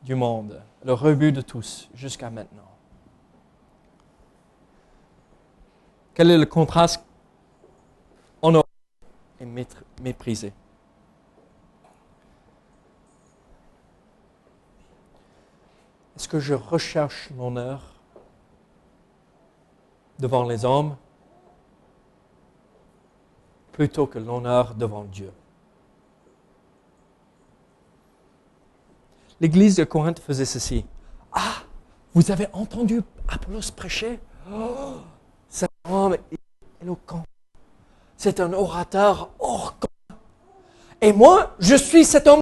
[0.02, 2.63] du monde, le rebut de tous jusqu'à maintenant.
[6.14, 7.04] Quel est le contraste
[8.40, 8.64] honoré
[9.40, 9.46] et
[10.00, 10.52] méprisé?
[16.14, 17.94] Est-ce que je recherche l'honneur
[20.20, 20.96] devant les hommes
[23.72, 25.32] plutôt que l'honneur devant Dieu?
[29.40, 30.86] L'église de Corinthe faisait ceci.
[31.32, 31.64] Ah,
[32.14, 34.20] vous avez entendu Apollos prêcher?
[34.48, 34.98] Oh,
[35.54, 36.16] Cet homme
[36.82, 37.22] éloquent.
[38.16, 39.74] C'est un orateur hors
[41.00, 42.40] Et moi, je suis cet homme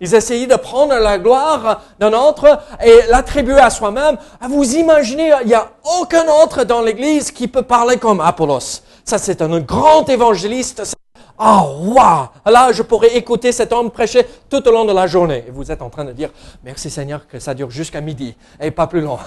[0.00, 4.16] ils essayaient de prendre la gloire d'un autre et l'attribuer à soi-même.
[4.40, 5.70] Ah, vous imaginez, il n'y a
[6.00, 8.80] aucun autre dans l'Église qui peut parler comme Apollos.
[9.04, 10.96] Ça, c'est un grand évangéliste.
[11.38, 12.28] Ah, waouh!
[12.46, 15.44] Là, je pourrais écouter cet homme prêcher tout au long de la journée.
[15.46, 16.30] Et vous êtes en train de dire,
[16.64, 19.18] merci Seigneur que ça dure jusqu'à midi et pas plus long.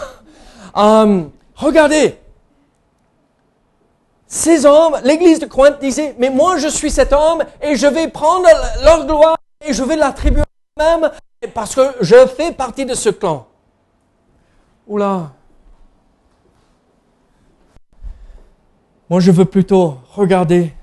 [0.73, 2.17] Hum, regardez.
[4.33, 8.07] Ces hommes, l'église de Corinthe disait, mais moi je suis cet homme et je vais
[8.07, 8.47] prendre
[8.83, 10.41] leur gloire et je vais l'attribuer
[10.75, 11.11] même
[11.53, 13.45] parce que je fais partie de ce clan.
[14.87, 15.33] Oula.
[19.07, 20.73] Moi, je veux plutôt regarder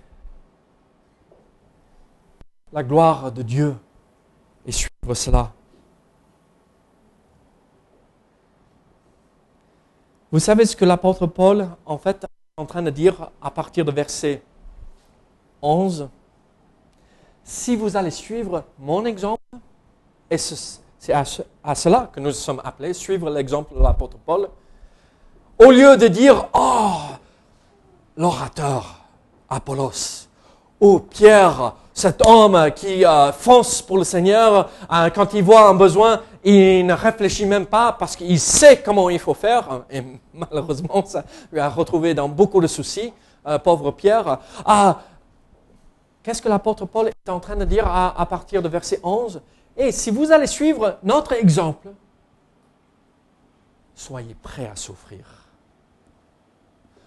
[2.73, 3.75] la gloire de Dieu
[4.65, 5.51] et suivre cela.
[10.31, 12.25] Vous savez ce que l'apôtre Paul, en fait,
[12.61, 14.43] en train de dire à partir de verset
[15.63, 16.09] 11
[17.43, 19.43] Si vous allez suivre mon exemple,
[20.31, 24.51] et c'est à, cela que nous sommes appelés, suivre l'exemple de l'apôtre Paul.
[25.59, 26.99] Au lieu de dire, oh,
[28.17, 29.01] l'orateur,
[29.49, 30.29] Apollos,
[30.81, 35.75] ou Pierre, cet homme qui euh, fonce pour le Seigneur, euh, quand il voit un
[35.75, 40.03] besoin, il ne réfléchit même pas parce qu'il sait comment il faut faire, et
[40.35, 43.13] malheureusement, ça lui a retrouvé dans beaucoup de soucis,
[43.47, 44.39] euh, pauvre Pierre.
[44.65, 45.01] Ah,
[46.23, 49.41] Qu'est-ce que l'apôtre Paul est en train de dire à, partir de verset 11
[49.77, 51.89] et si vous allez suivre notre exemple,
[53.95, 55.25] soyez prêts à souffrir.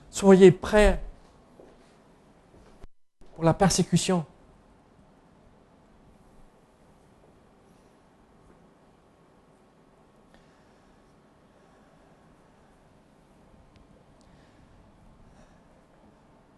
[0.09, 1.01] Soyez prêts
[3.35, 4.25] pour la persécution.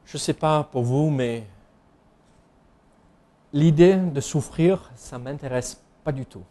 [0.05, 1.47] Je ne sais pas pour vous, mais
[3.51, 6.43] l'idée de souffrir, ça m'intéresse pas du tout.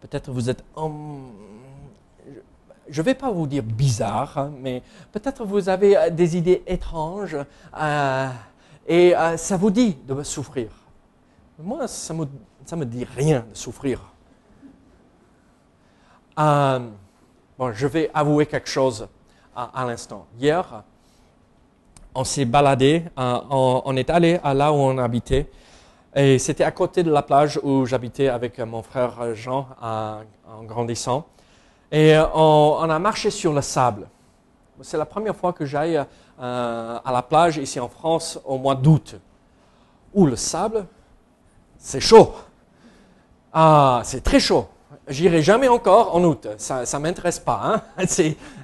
[0.00, 0.64] Peut-être vous êtes
[2.88, 6.64] Je ne vais pas vous dire bizarre, hein, mais peut-être vous avez euh, des idées
[6.66, 7.36] étranges
[7.78, 8.28] euh,
[8.86, 10.70] et euh, ça vous dit de souffrir.
[11.58, 14.00] Moi, ça ne me, me dit rien de souffrir.
[16.36, 19.06] bon, je vais avouer quelque chose
[19.54, 20.26] à, l'instant.
[20.38, 20.82] Hier,
[22.14, 25.50] on s'est baladé, on, on, est allé à là où on habitait
[26.14, 31.26] Et c'était à côté de la plage où j'habitais avec mon frère Jean en grandissant.
[31.92, 34.08] Et on, a marché sur le sable.
[34.80, 38.74] C'est la première fois que j'aille euh, à la plage ici en France au mois
[38.74, 39.16] d'août.
[40.14, 40.86] Où le sable,
[41.76, 42.32] c'est chaud.
[43.52, 44.68] Ah, c'est très chaud.
[45.06, 46.48] J'irai jamais encore en août.
[46.56, 47.60] Ça ne m'intéresse pas.
[47.62, 48.06] Hein?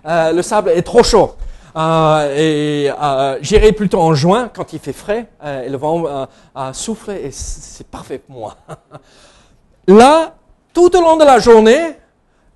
[0.06, 1.34] Euh, le sable est trop chaud.
[1.76, 6.26] Euh, et euh, j'irai plutôt en juin quand il fait frais euh, et le vent
[6.72, 8.56] souffle et c'est parfait pour moi.
[9.86, 10.34] Là,
[10.72, 11.96] tout au long de la journée,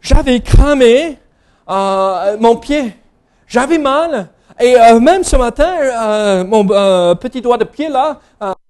[0.01, 1.19] j'avais cramé
[1.69, 2.95] mon pied.
[3.47, 4.29] J'avais mal.
[4.61, 6.67] Et même ce matin, mon
[7.17, 8.21] petit doigt de pied là,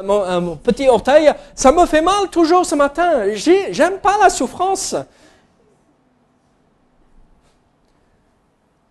[0.03, 3.35] mon, petit orteil, ça me fait mal toujours ce matin.
[3.35, 4.95] J'aime pas la souffrance.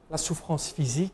[0.10, 1.14] La souffrance physique,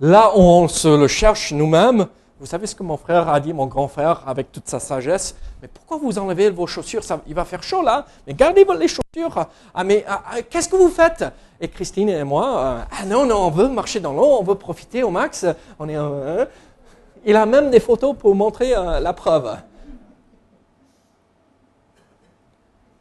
[0.00, 2.06] Là on se le cherche nous-mêmes,
[2.40, 5.36] vous savez ce que mon frère a dit, mon grand frère, avec toute sa sagesse
[5.60, 7.02] Mais pourquoi vous enlevez vos chaussures?
[7.26, 9.46] Il va faire chaud là, mais gardez les chaussures.
[9.74, 11.22] Ah, mais ah, ah, qu'est-ce que vous faites
[11.60, 14.54] Et Christine et moi, euh, ah non, non, on veut marcher dans l'eau, on veut
[14.54, 15.44] profiter au max.
[15.78, 16.46] On est, euh,
[17.26, 19.58] il a même des photos pour montrer euh, la preuve.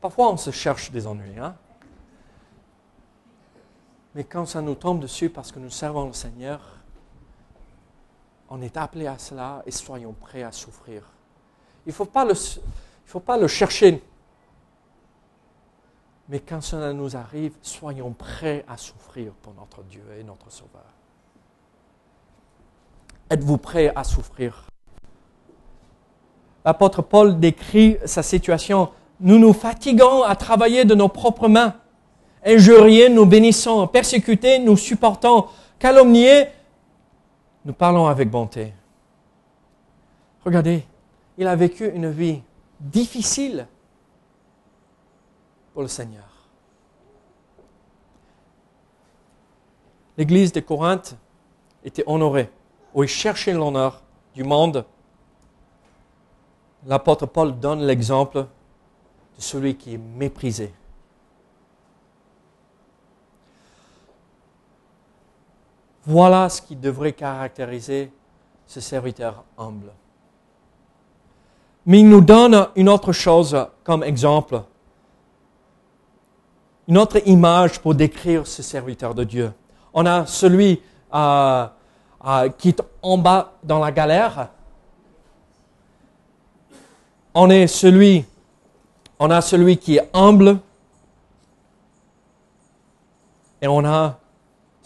[0.01, 1.39] Parfois, on se cherche des ennuis.
[1.41, 1.55] Hein?
[4.15, 6.59] Mais quand ça nous tombe dessus parce que nous servons le Seigneur,
[8.49, 11.03] on est appelé à cela et soyons prêts à souffrir.
[11.85, 12.25] Il ne faut, pas
[13.37, 14.01] le, chercher.
[16.27, 20.85] Mais quand cela nous arrive, soyons prêts à souffrir pour notre Dieu et notre Sauveur.
[23.29, 24.65] Êtes-vous prêts à souffrir?
[26.65, 28.89] L'apôtre Paul décrit sa situation.
[29.19, 31.75] Nous nous fatiguons à travailler de nos propres mains.
[32.43, 33.87] Injuriés, nous bénissons.
[33.87, 35.45] Persécutés, nous supportons.
[35.77, 36.47] Calomniés,
[37.65, 38.73] nous parlons avec bonté.
[40.45, 40.85] Regardez,
[41.37, 42.41] il a vécu une vie
[42.79, 43.67] difficile
[45.73, 46.23] pour le Seigneur.
[50.17, 51.15] L'église de Corinthe
[51.83, 52.49] était honorée,
[52.93, 54.01] où il cherchait l'honneur
[54.35, 54.85] du monde.
[56.85, 60.73] L'apôtre Paul donne l'exemple de celui qui est méprisé.
[66.09, 68.11] Voilà ce qui devrait caractériser
[68.65, 69.91] ce serviteur humble.
[71.85, 74.63] Mais il nous donne une autre chose comme exemple,
[76.87, 79.53] une autre image pour décrire ce serviteur de Dieu.
[79.93, 80.81] On a celui
[81.13, 81.67] euh,
[82.25, 84.49] euh, qui est en bas dans la galère.
[87.35, 87.67] On est
[89.19, 90.57] on a celui qui est humble.
[93.61, 94.17] Et on a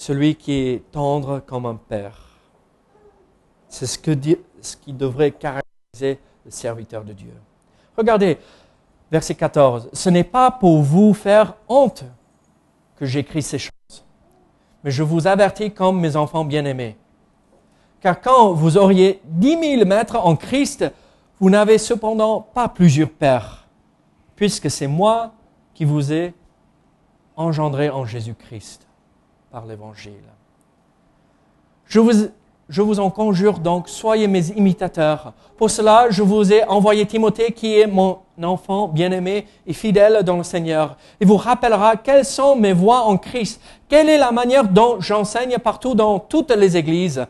[0.03, 2.19] celui qui est tendre comme un père.
[3.69, 3.97] C'est ce,
[4.61, 7.33] ce qui devrait caractériser le serviteur de Dieu.
[7.97, 8.37] Regardez,
[9.09, 9.89] verset 14.
[9.93, 12.03] Ce n'est pas pour vous faire honte
[12.97, 14.03] que j'écris ces choses,
[14.83, 16.97] mais je vous avertis comme mes enfants bien-aimés.
[18.01, 20.83] Car quand vous auriez dix mille maîtres en Christ,
[21.39, 23.69] vous n'avez cependant pas plusieurs pères,
[24.35, 25.31] puisque c'est moi
[25.73, 26.33] qui vous ai
[27.37, 28.85] engendré en Jésus-Christ
[29.53, 30.25] par l'Évangile.
[31.85, 32.11] Je vous,
[32.69, 35.33] je vous en conjure donc, soyez mes imitateurs.
[35.57, 40.37] Pour cela, je vous ai envoyé Timothée, qui est mon enfant bien-aimé et fidèle dans
[40.37, 40.97] le Seigneur.
[41.21, 45.59] Il vous rappellera quelles sont mes voies en Christ, quelle est la manière dont j'enseigne
[45.59, 47.23] partout dans toutes les églises.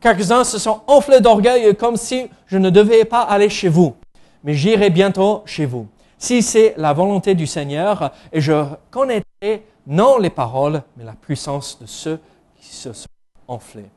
[0.00, 3.94] Quelques-uns se sont enflés d'orgueil comme si je ne devais pas aller chez vous.
[4.42, 5.86] Mais j'irai bientôt chez vous.
[6.18, 11.78] Si c'est la volonté du Seigneur, et je connaîtrai non les paroles, mais la puissance
[11.80, 12.20] de ceux
[12.56, 13.08] qui se sont
[13.48, 13.90] enflés.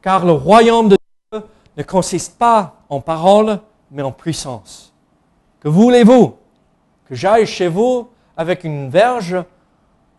[0.00, 0.96] Car le royaume de
[1.30, 1.42] Dieu
[1.76, 3.60] ne consiste pas en paroles,
[3.90, 4.92] mais en puissance.
[5.60, 6.36] Que voulez-vous
[7.04, 9.36] Que j'aille chez vous avec une verge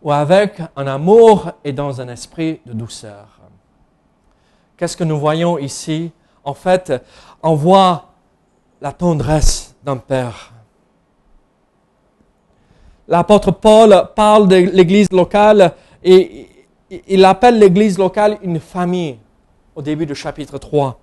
[0.02, 3.40] ou avec un amour et dans un esprit de douceur?
[4.78, 6.12] Qu'est-ce que nous voyons ici?
[6.44, 6.94] En fait,
[7.42, 8.12] on voit
[8.80, 10.54] la tendresse d'un père
[13.10, 16.48] l'apôtre Paul parle de l'église locale et
[17.08, 19.18] il appelle l'église locale une famille
[19.76, 20.98] au début du chapitre 3.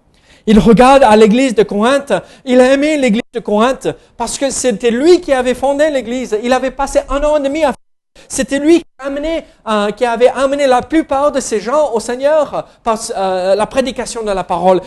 [0.46, 2.12] Il regarde à l'église de Corinthe,
[2.44, 6.38] il a aimé l'église de Corinthe parce que c'était lui qui avait fondé l'église.
[6.42, 7.72] Il avait passé un an et demi à
[8.28, 13.54] c'était lui euh, qui, avait amené la plupart de ces gens au Seigneur par euh,
[13.54, 14.80] la prédication de la parole.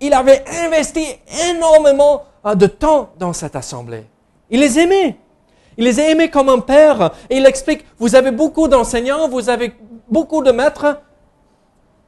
[0.00, 1.04] Il avait investi
[1.50, 4.04] énormément euh, de temps dans cette assemblée.
[4.50, 5.16] Il les aimait.
[5.78, 7.12] Il les a aimés comme un père.
[7.30, 9.72] Et il explique, vous avez beaucoup d'enseignants, vous avez
[10.08, 11.00] beaucoup de maîtres,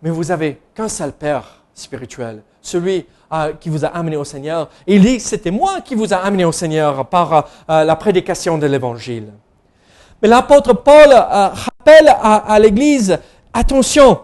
[0.02, 1.60] mais vous avez qu'un seul père.
[1.74, 4.68] spirituel, celui euh, qui vous a amené au Seigneur.
[4.86, 7.40] Il dit, c'était moi qui vous a amené au Seigneur par euh,
[7.70, 9.32] euh, la prédication de l'Évangile.
[10.20, 13.18] Mais l'apôtre Paul rappelle à, à l'Église,
[13.54, 14.20] attention,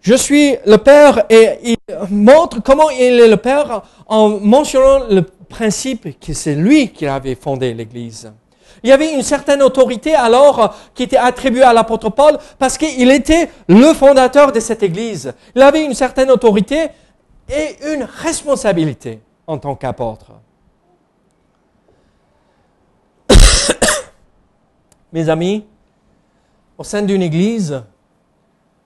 [0.00, 1.76] je suis le Père et il
[2.10, 7.34] montre comment il est le Père en mentionnant le principe que c'est lui qui avait
[7.34, 8.30] fondé l'Église.
[8.86, 13.10] Il y avait une certaine autorité alors qui était attribuée à l'apôtre Paul parce qu'il
[13.10, 15.34] était le fondateur de cette Église.
[15.56, 16.90] Il avait une certaine autorité
[17.48, 20.34] et une responsabilité en tant qu'apôtre.
[25.12, 25.66] Mes amis,
[26.78, 27.82] au sein d'une Église,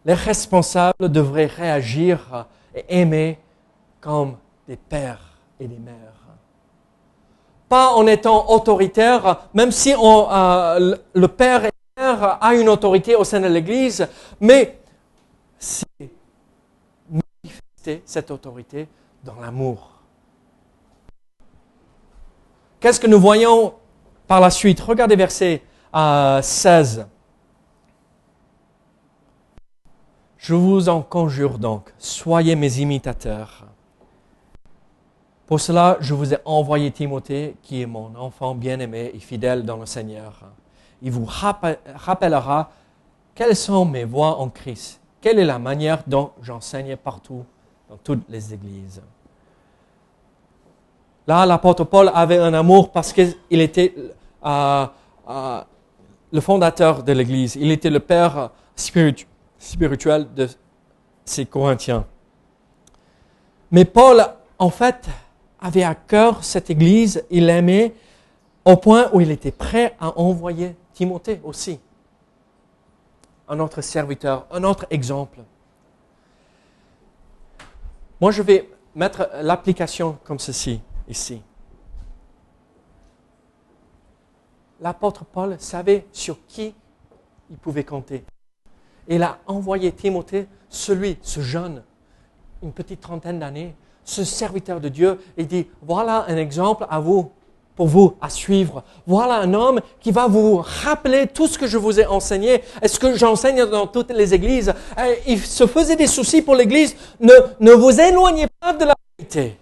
[0.07, 3.39] les responsables devraient réagir et aimer
[4.01, 6.20] comme des pères et des mères.
[7.71, 13.23] Pas en étant autoritaire, même si euh, le père et mère a une autorité au
[13.23, 14.09] sein de l'Église,
[14.41, 14.81] mais
[15.57, 15.87] c'est
[17.09, 18.89] manifester cette autorité
[19.23, 19.93] dans l'amour.
[22.81, 23.75] Qu'est-ce que nous voyons
[24.27, 24.81] par la suite?
[24.81, 25.63] Regardez verset
[26.43, 26.99] 16.
[26.99, 27.05] Euh,
[30.39, 33.67] Je vous en conjure donc, soyez mes imitateurs.
[35.51, 39.79] Pour cela, je vous ai envoyé Timothée, qui est mon enfant bien-aimé et fidèle dans
[39.79, 40.43] le Seigneur.
[41.03, 42.71] Il vous rappellera
[43.35, 47.45] quelles sont mes voies en Christ, quelle est la manière dont j'enseigne partout,
[47.89, 49.03] dans toutes les églises.
[51.27, 53.93] Là, l'apôtre Paul avait un amour parce qu'il était
[54.47, 54.87] euh,
[55.29, 55.61] euh,
[56.31, 57.57] le fondateur de l'Église.
[57.57, 60.47] Il était le père spirituel de
[61.25, 62.07] ces Corinthiens.
[63.73, 64.25] Mais Paul,
[64.57, 65.09] en fait,
[65.61, 67.95] avait à cœur cette Église, il l'aimait
[68.65, 71.81] au point où il était prêt à envoyer Timothée aussi.
[73.49, 75.41] Un autre serviteur, un autre exemple.
[78.21, 81.43] Moi, je vais mettre l'application comme ceci, ici.
[84.81, 86.75] L'apôtre Paul savait sur qui
[87.51, 88.25] il pouvait compter
[89.11, 91.83] il a envoyé Timothée, celui, ce jeune,
[92.63, 93.75] une petite trentaine d'années,
[94.05, 97.31] ce serviteur de Dieu, et dit, voilà un exemple à vous,
[97.77, 98.83] pour vous, à suivre.
[99.07, 102.63] Voilà un homme qui va vous rappeler tout ce que je vous ai enseigné.
[102.83, 104.75] Est-ce que j'enseigne dans toutes les églises
[105.27, 106.95] Il se faisait des soucis pour l'église.
[107.21, 109.57] Ne, ne vous éloignez pas de la vérité.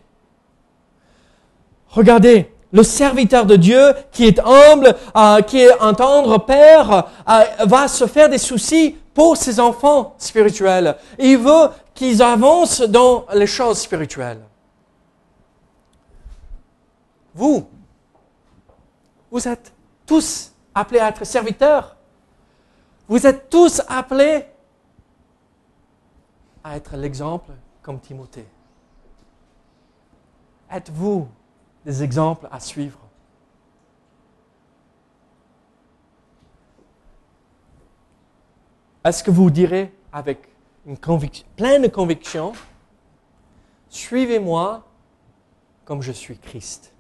[1.91, 7.41] Regardez, le serviteur de Dieu qui est humble, euh, qui est un tendre père, euh,
[7.67, 10.97] va se faire des soucis pour ses enfants spirituels.
[11.19, 14.41] Il veut qu'ils avancent dans les choses spirituelles.
[17.35, 17.69] Vous,
[19.29, 19.73] vous êtes
[20.07, 21.97] tous appelés à être serviteurs.
[23.09, 24.45] Vous êtes tous appelés
[26.63, 27.51] à être l'exemple
[27.83, 28.47] comme Timothée.
[30.71, 31.27] Êtes-vous
[31.85, 33.01] des exemples à suivre?
[39.09, 40.39] Est-ce que vous direz avec
[40.87, 42.53] une conviction, pleine conviction,
[43.89, 44.85] suivez-moi
[45.87, 46.93] comme je suis Christ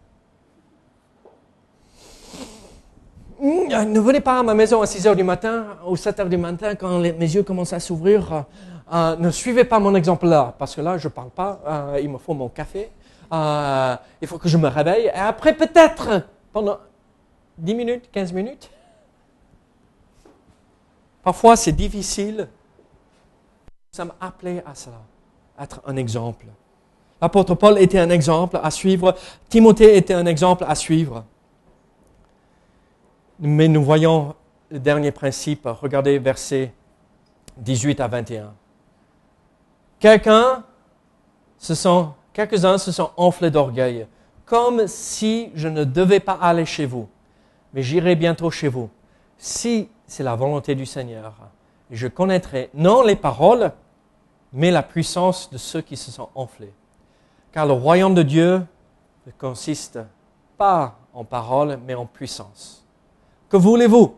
[3.43, 6.39] Ne venez pas à ma maison à 6 heures du matin ou 7 heures du
[6.39, 8.47] matin quand mes yeux commencent à s'ouvrir.
[8.91, 11.61] Euh, ne suivez pas mon exemple là, parce que là, je ne parle pas.
[11.67, 12.91] Euh, il me faut mon café.
[13.31, 15.09] Euh, il faut que je me réveille.
[15.09, 16.23] Et après, peut-être,
[16.55, 16.79] pendant
[17.59, 18.71] 10 minutes, 15 minutes,
[21.23, 22.49] Parfois, c'est difficile.
[23.93, 25.01] Nous sommes appelés à cela,
[25.59, 26.47] être un exemple.
[27.21, 29.15] L'apôtre Paul était un exemple à suivre.
[29.49, 31.25] Timothée était un exemple à suivre.
[33.41, 34.35] Mais nous voyons
[34.71, 35.67] le dernier principe.
[35.67, 36.73] Regardez versets
[37.57, 38.55] 18 à 21.
[39.99, 40.65] Quelqu'un
[41.59, 44.07] se sont, quelques-uns se sont enflés d'orgueil,
[44.45, 47.09] comme si je ne devais pas aller chez vous,
[47.75, 48.91] mais j'irai bientôt chez vous.
[49.37, 51.35] Si c'est la volonté du Seigneur.
[51.91, 53.73] Je connaîtrai non les paroles,
[54.53, 56.73] mais la puissance de ceux qui se sont enflés.
[57.53, 58.67] Car le royaume de Dieu
[59.27, 59.99] ne consiste
[60.57, 62.85] pas en paroles, mais en puissance.
[63.49, 64.17] Que voulez-vous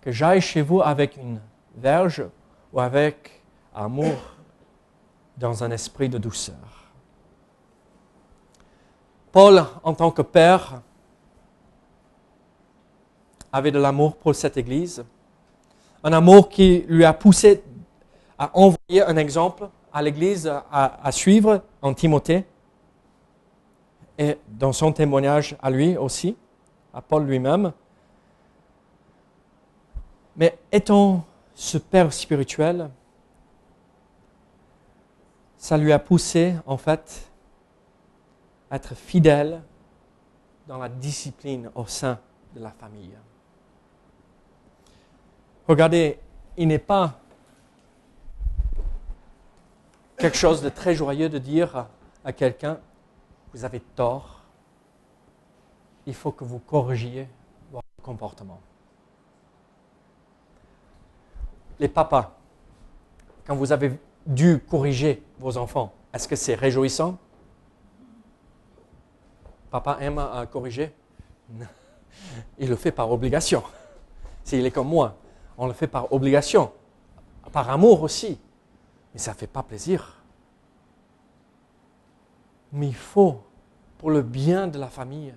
[0.00, 1.40] Que j'aille chez vous avec une
[1.76, 2.24] verge
[2.72, 3.42] ou avec
[3.74, 4.14] amour
[5.36, 6.54] dans un esprit de douceur?
[9.32, 10.80] Paul, en tant que père,
[13.52, 15.04] avait de l'amour pour cette Église
[16.06, 17.64] un amour qui lui a poussé
[18.38, 22.44] à envoyer un exemple à l'Église à, suivre en Timothée
[24.16, 26.36] et dans son témoignage à lui aussi,
[26.94, 27.72] à Paul lui-même.
[30.36, 31.24] Mais étant
[31.56, 32.88] ce Père spirituel,
[35.58, 37.28] ça lui a poussé, en fait,
[38.70, 39.60] à être fidèle
[40.68, 42.20] dans la discipline au sein
[42.54, 43.16] de la famille.
[45.68, 46.18] Regardez,
[46.56, 47.18] il n'est pas
[50.16, 51.86] quelque chose de très joyeux de dire
[52.24, 52.78] à quelqu'un,
[53.52, 54.42] vous avez tort,
[56.06, 57.28] il faut que vous corrigiez
[57.72, 58.60] votre comportement.
[61.78, 62.36] Les papas,
[63.46, 67.18] quand vous avez dû corriger vos enfants, est-ce que c'est réjouissant?
[69.70, 70.94] Papa aime à corriger?
[72.58, 73.62] Il le fait par obligation.
[74.44, 75.16] S'il est comme moi,
[75.58, 76.72] on le fait par obligation,
[77.52, 78.38] par amour aussi.
[79.12, 80.22] Mais ça ne fait pas plaisir.
[82.72, 83.40] Mais il faut,
[83.98, 85.34] pour le bien de la famille,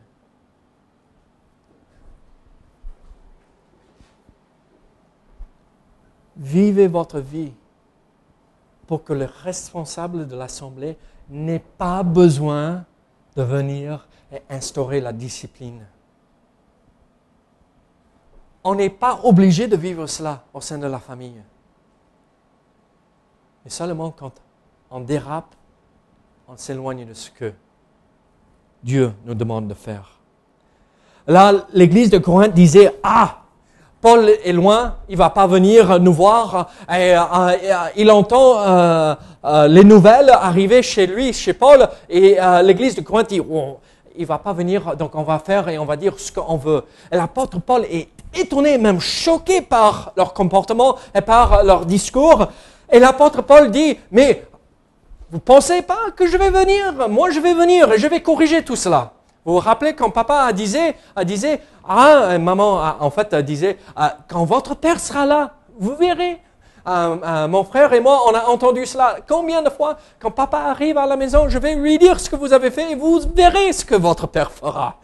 [6.36, 7.54] vivez votre vie
[8.88, 10.98] pour que le responsable de l'Assemblée
[11.30, 12.86] n'ait pas besoin
[13.36, 15.86] de venir et instaurer la discipline.
[18.64, 21.42] On n'est pas obligé de vivre cela au sein de la famille.
[23.64, 24.34] Mais seulement quand
[24.92, 25.56] on dérape,
[26.48, 27.54] on s'éloigne de ce que
[28.84, 30.20] Dieu nous demande de faire.
[31.28, 33.40] Là, l'église de Corinthe disait, ah,
[34.02, 36.70] Paul est loin, il va pas venir nous voir.
[36.90, 39.16] Et, euh, euh, il entend euh,
[39.68, 43.78] les nouvelles arriver chez lui, chez Paul, et l'église de Corinthe dit, oh,
[44.18, 46.84] il va pas venir, donc on va faire et on va dire ce qu'on veut.
[47.12, 52.48] L'apôtre Paul est étonné, même choqué par leur comportement et par leur discours.
[52.92, 54.46] Et l'apôtre Paul dit, mais
[55.32, 57.08] vous pensez pas que je vais venir?
[57.10, 59.14] Moi, je vais venir et je vais corriger tout cela.
[59.46, 64.76] Vous vous rappelez quand papa disait, disait ah, maman, en fait, disait, ah, quand votre
[64.76, 66.40] père sera là, vous verrez.
[66.88, 70.58] Euh, euh, mon frère et moi, on a entendu cela combien de fois Quand papa
[70.58, 73.22] arrive à la maison, je vais lui dire ce que vous avez fait et vous
[73.36, 74.96] verrez ce que votre père fera.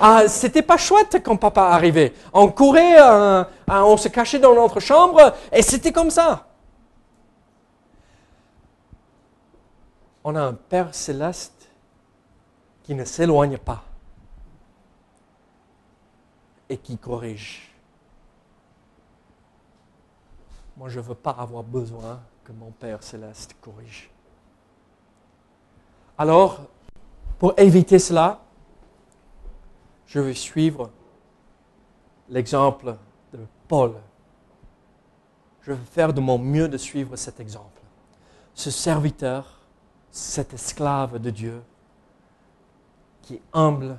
[0.00, 2.12] Ah, c'était pas chouette quand papa arrivait.
[2.32, 6.46] On courait, euh, on se cachait dans notre chambre et c'était comme ça.
[10.24, 11.68] On a un Père céleste
[12.84, 13.82] qui ne s'éloigne pas
[16.68, 17.72] et qui corrige.
[20.76, 24.10] Moi, je ne veux pas avoir besoin que mon Père céleste corrige.
[26.16, 26.60] Alors,
[27.38, 28.40] pour éviter cela,
[30.12, 30.90] je vais suivre
[32.28, 32.98] l'exemple
[33.32, 33.94] de Paul.
[35.62, 37.80] Je vais faire de mon mieux de suivre cet exemple.
[38.52, 39.62] Ce serviteur,
[40.10, 41.62] cet esclave de Dieu,
[43.22, 43.98] qui est humble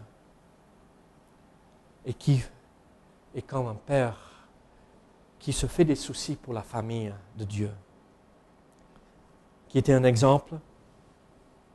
[2.06, 2.44] et qui
[3.34, 4.48] est comme un père
[5.40, 7.72] qui se fait des soucis pour la famille de Dieu,
[9.68, 10.60] qui était un exemple,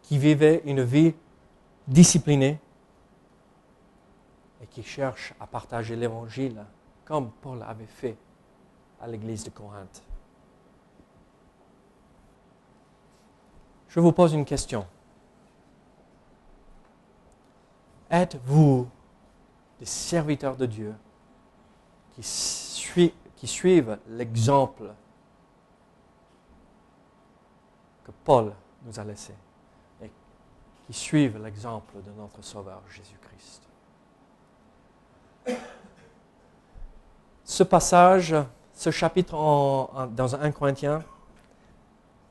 [0.02, 1.12] qui vivait une vie
[1.88, 2.60] disciplinée,
[4.78, 6.64] qui cherche à partager l'Évangile
[7.04, 8.16] comme Paul avait fait
[9.00, 10.04] à l'église de Corinthe.
[13.88, 14.86] Je vous pose une question.
[18.08, 18.88] Êtes-vous
[19.80, 20.94] des serviteurs de Dieu
[22.12, 24.94] qui, qui suivent l'exemple
[28.04, 28.54] que Paul
[28.84, 29.34] nous a laissé
[30.00, 30.12] et
[30.86, 33.67] qui suivent l'exemple de notre Sauveur Jésus-Christ?
[37.44, 38.34] Ce passage,
[38.74, 41.02] ce chapitre dans 1 Corinthiens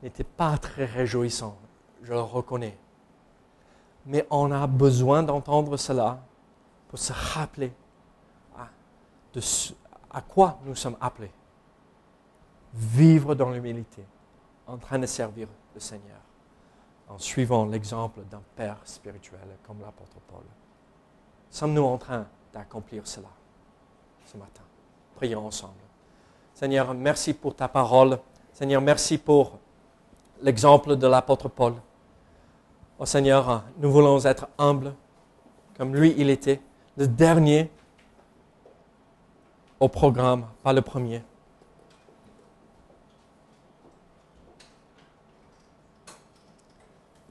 [0.02, 1.56] n'était pas très réjouissant,
[2.02, 2.78] je le reconnais.
[4.06, 6.20] Mais on a besoin d'entendre cela
[6.88, 7.72] pour se rappeler
[8.56, 8.68] à,
[10.10, 11.32] à quoi nous sommes appelés.
[12.72, 14.04] Vivre dans l'humilité,
[14.66, 16.20] en train de servir le Seigneur,
[17.08, 20.44] en suivant l'exemple d'un Père spirituel comme l'apôtre Paul.
[21.50, 23.28] Sommes-nous en train d'accomplir cela
[24.26, 24.62] ce matin.
[25.16, 25.74] Prions ensemble.
[26.54, 28.18] Seigneur, merci pour ta parole.
[28.52, 29.58] Seigneur, merci pour
[30.42, 31.74] l'exemple de l'apôtre Paul.
[32.98, 34.94] Oh Seigneur, nous voulons être humbles
[35.78, 36.60] comme lui il était,
[36.96, 37.70] le dernier
[39.78, 41.22] au programme, pas le premier.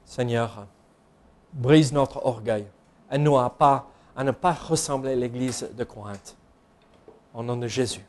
[0.06, 0.66] Seigneur,
[1.52, 2.66] brise notre orgueil.
[3.10, 3.86] Aide-nous à pas
[4.18, 6.36] à ne pas ressembler à l'Église de Corinthe.
[7.32, 8.04] Au nom de Jésus.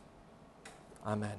[1.05, 1.38] Amen.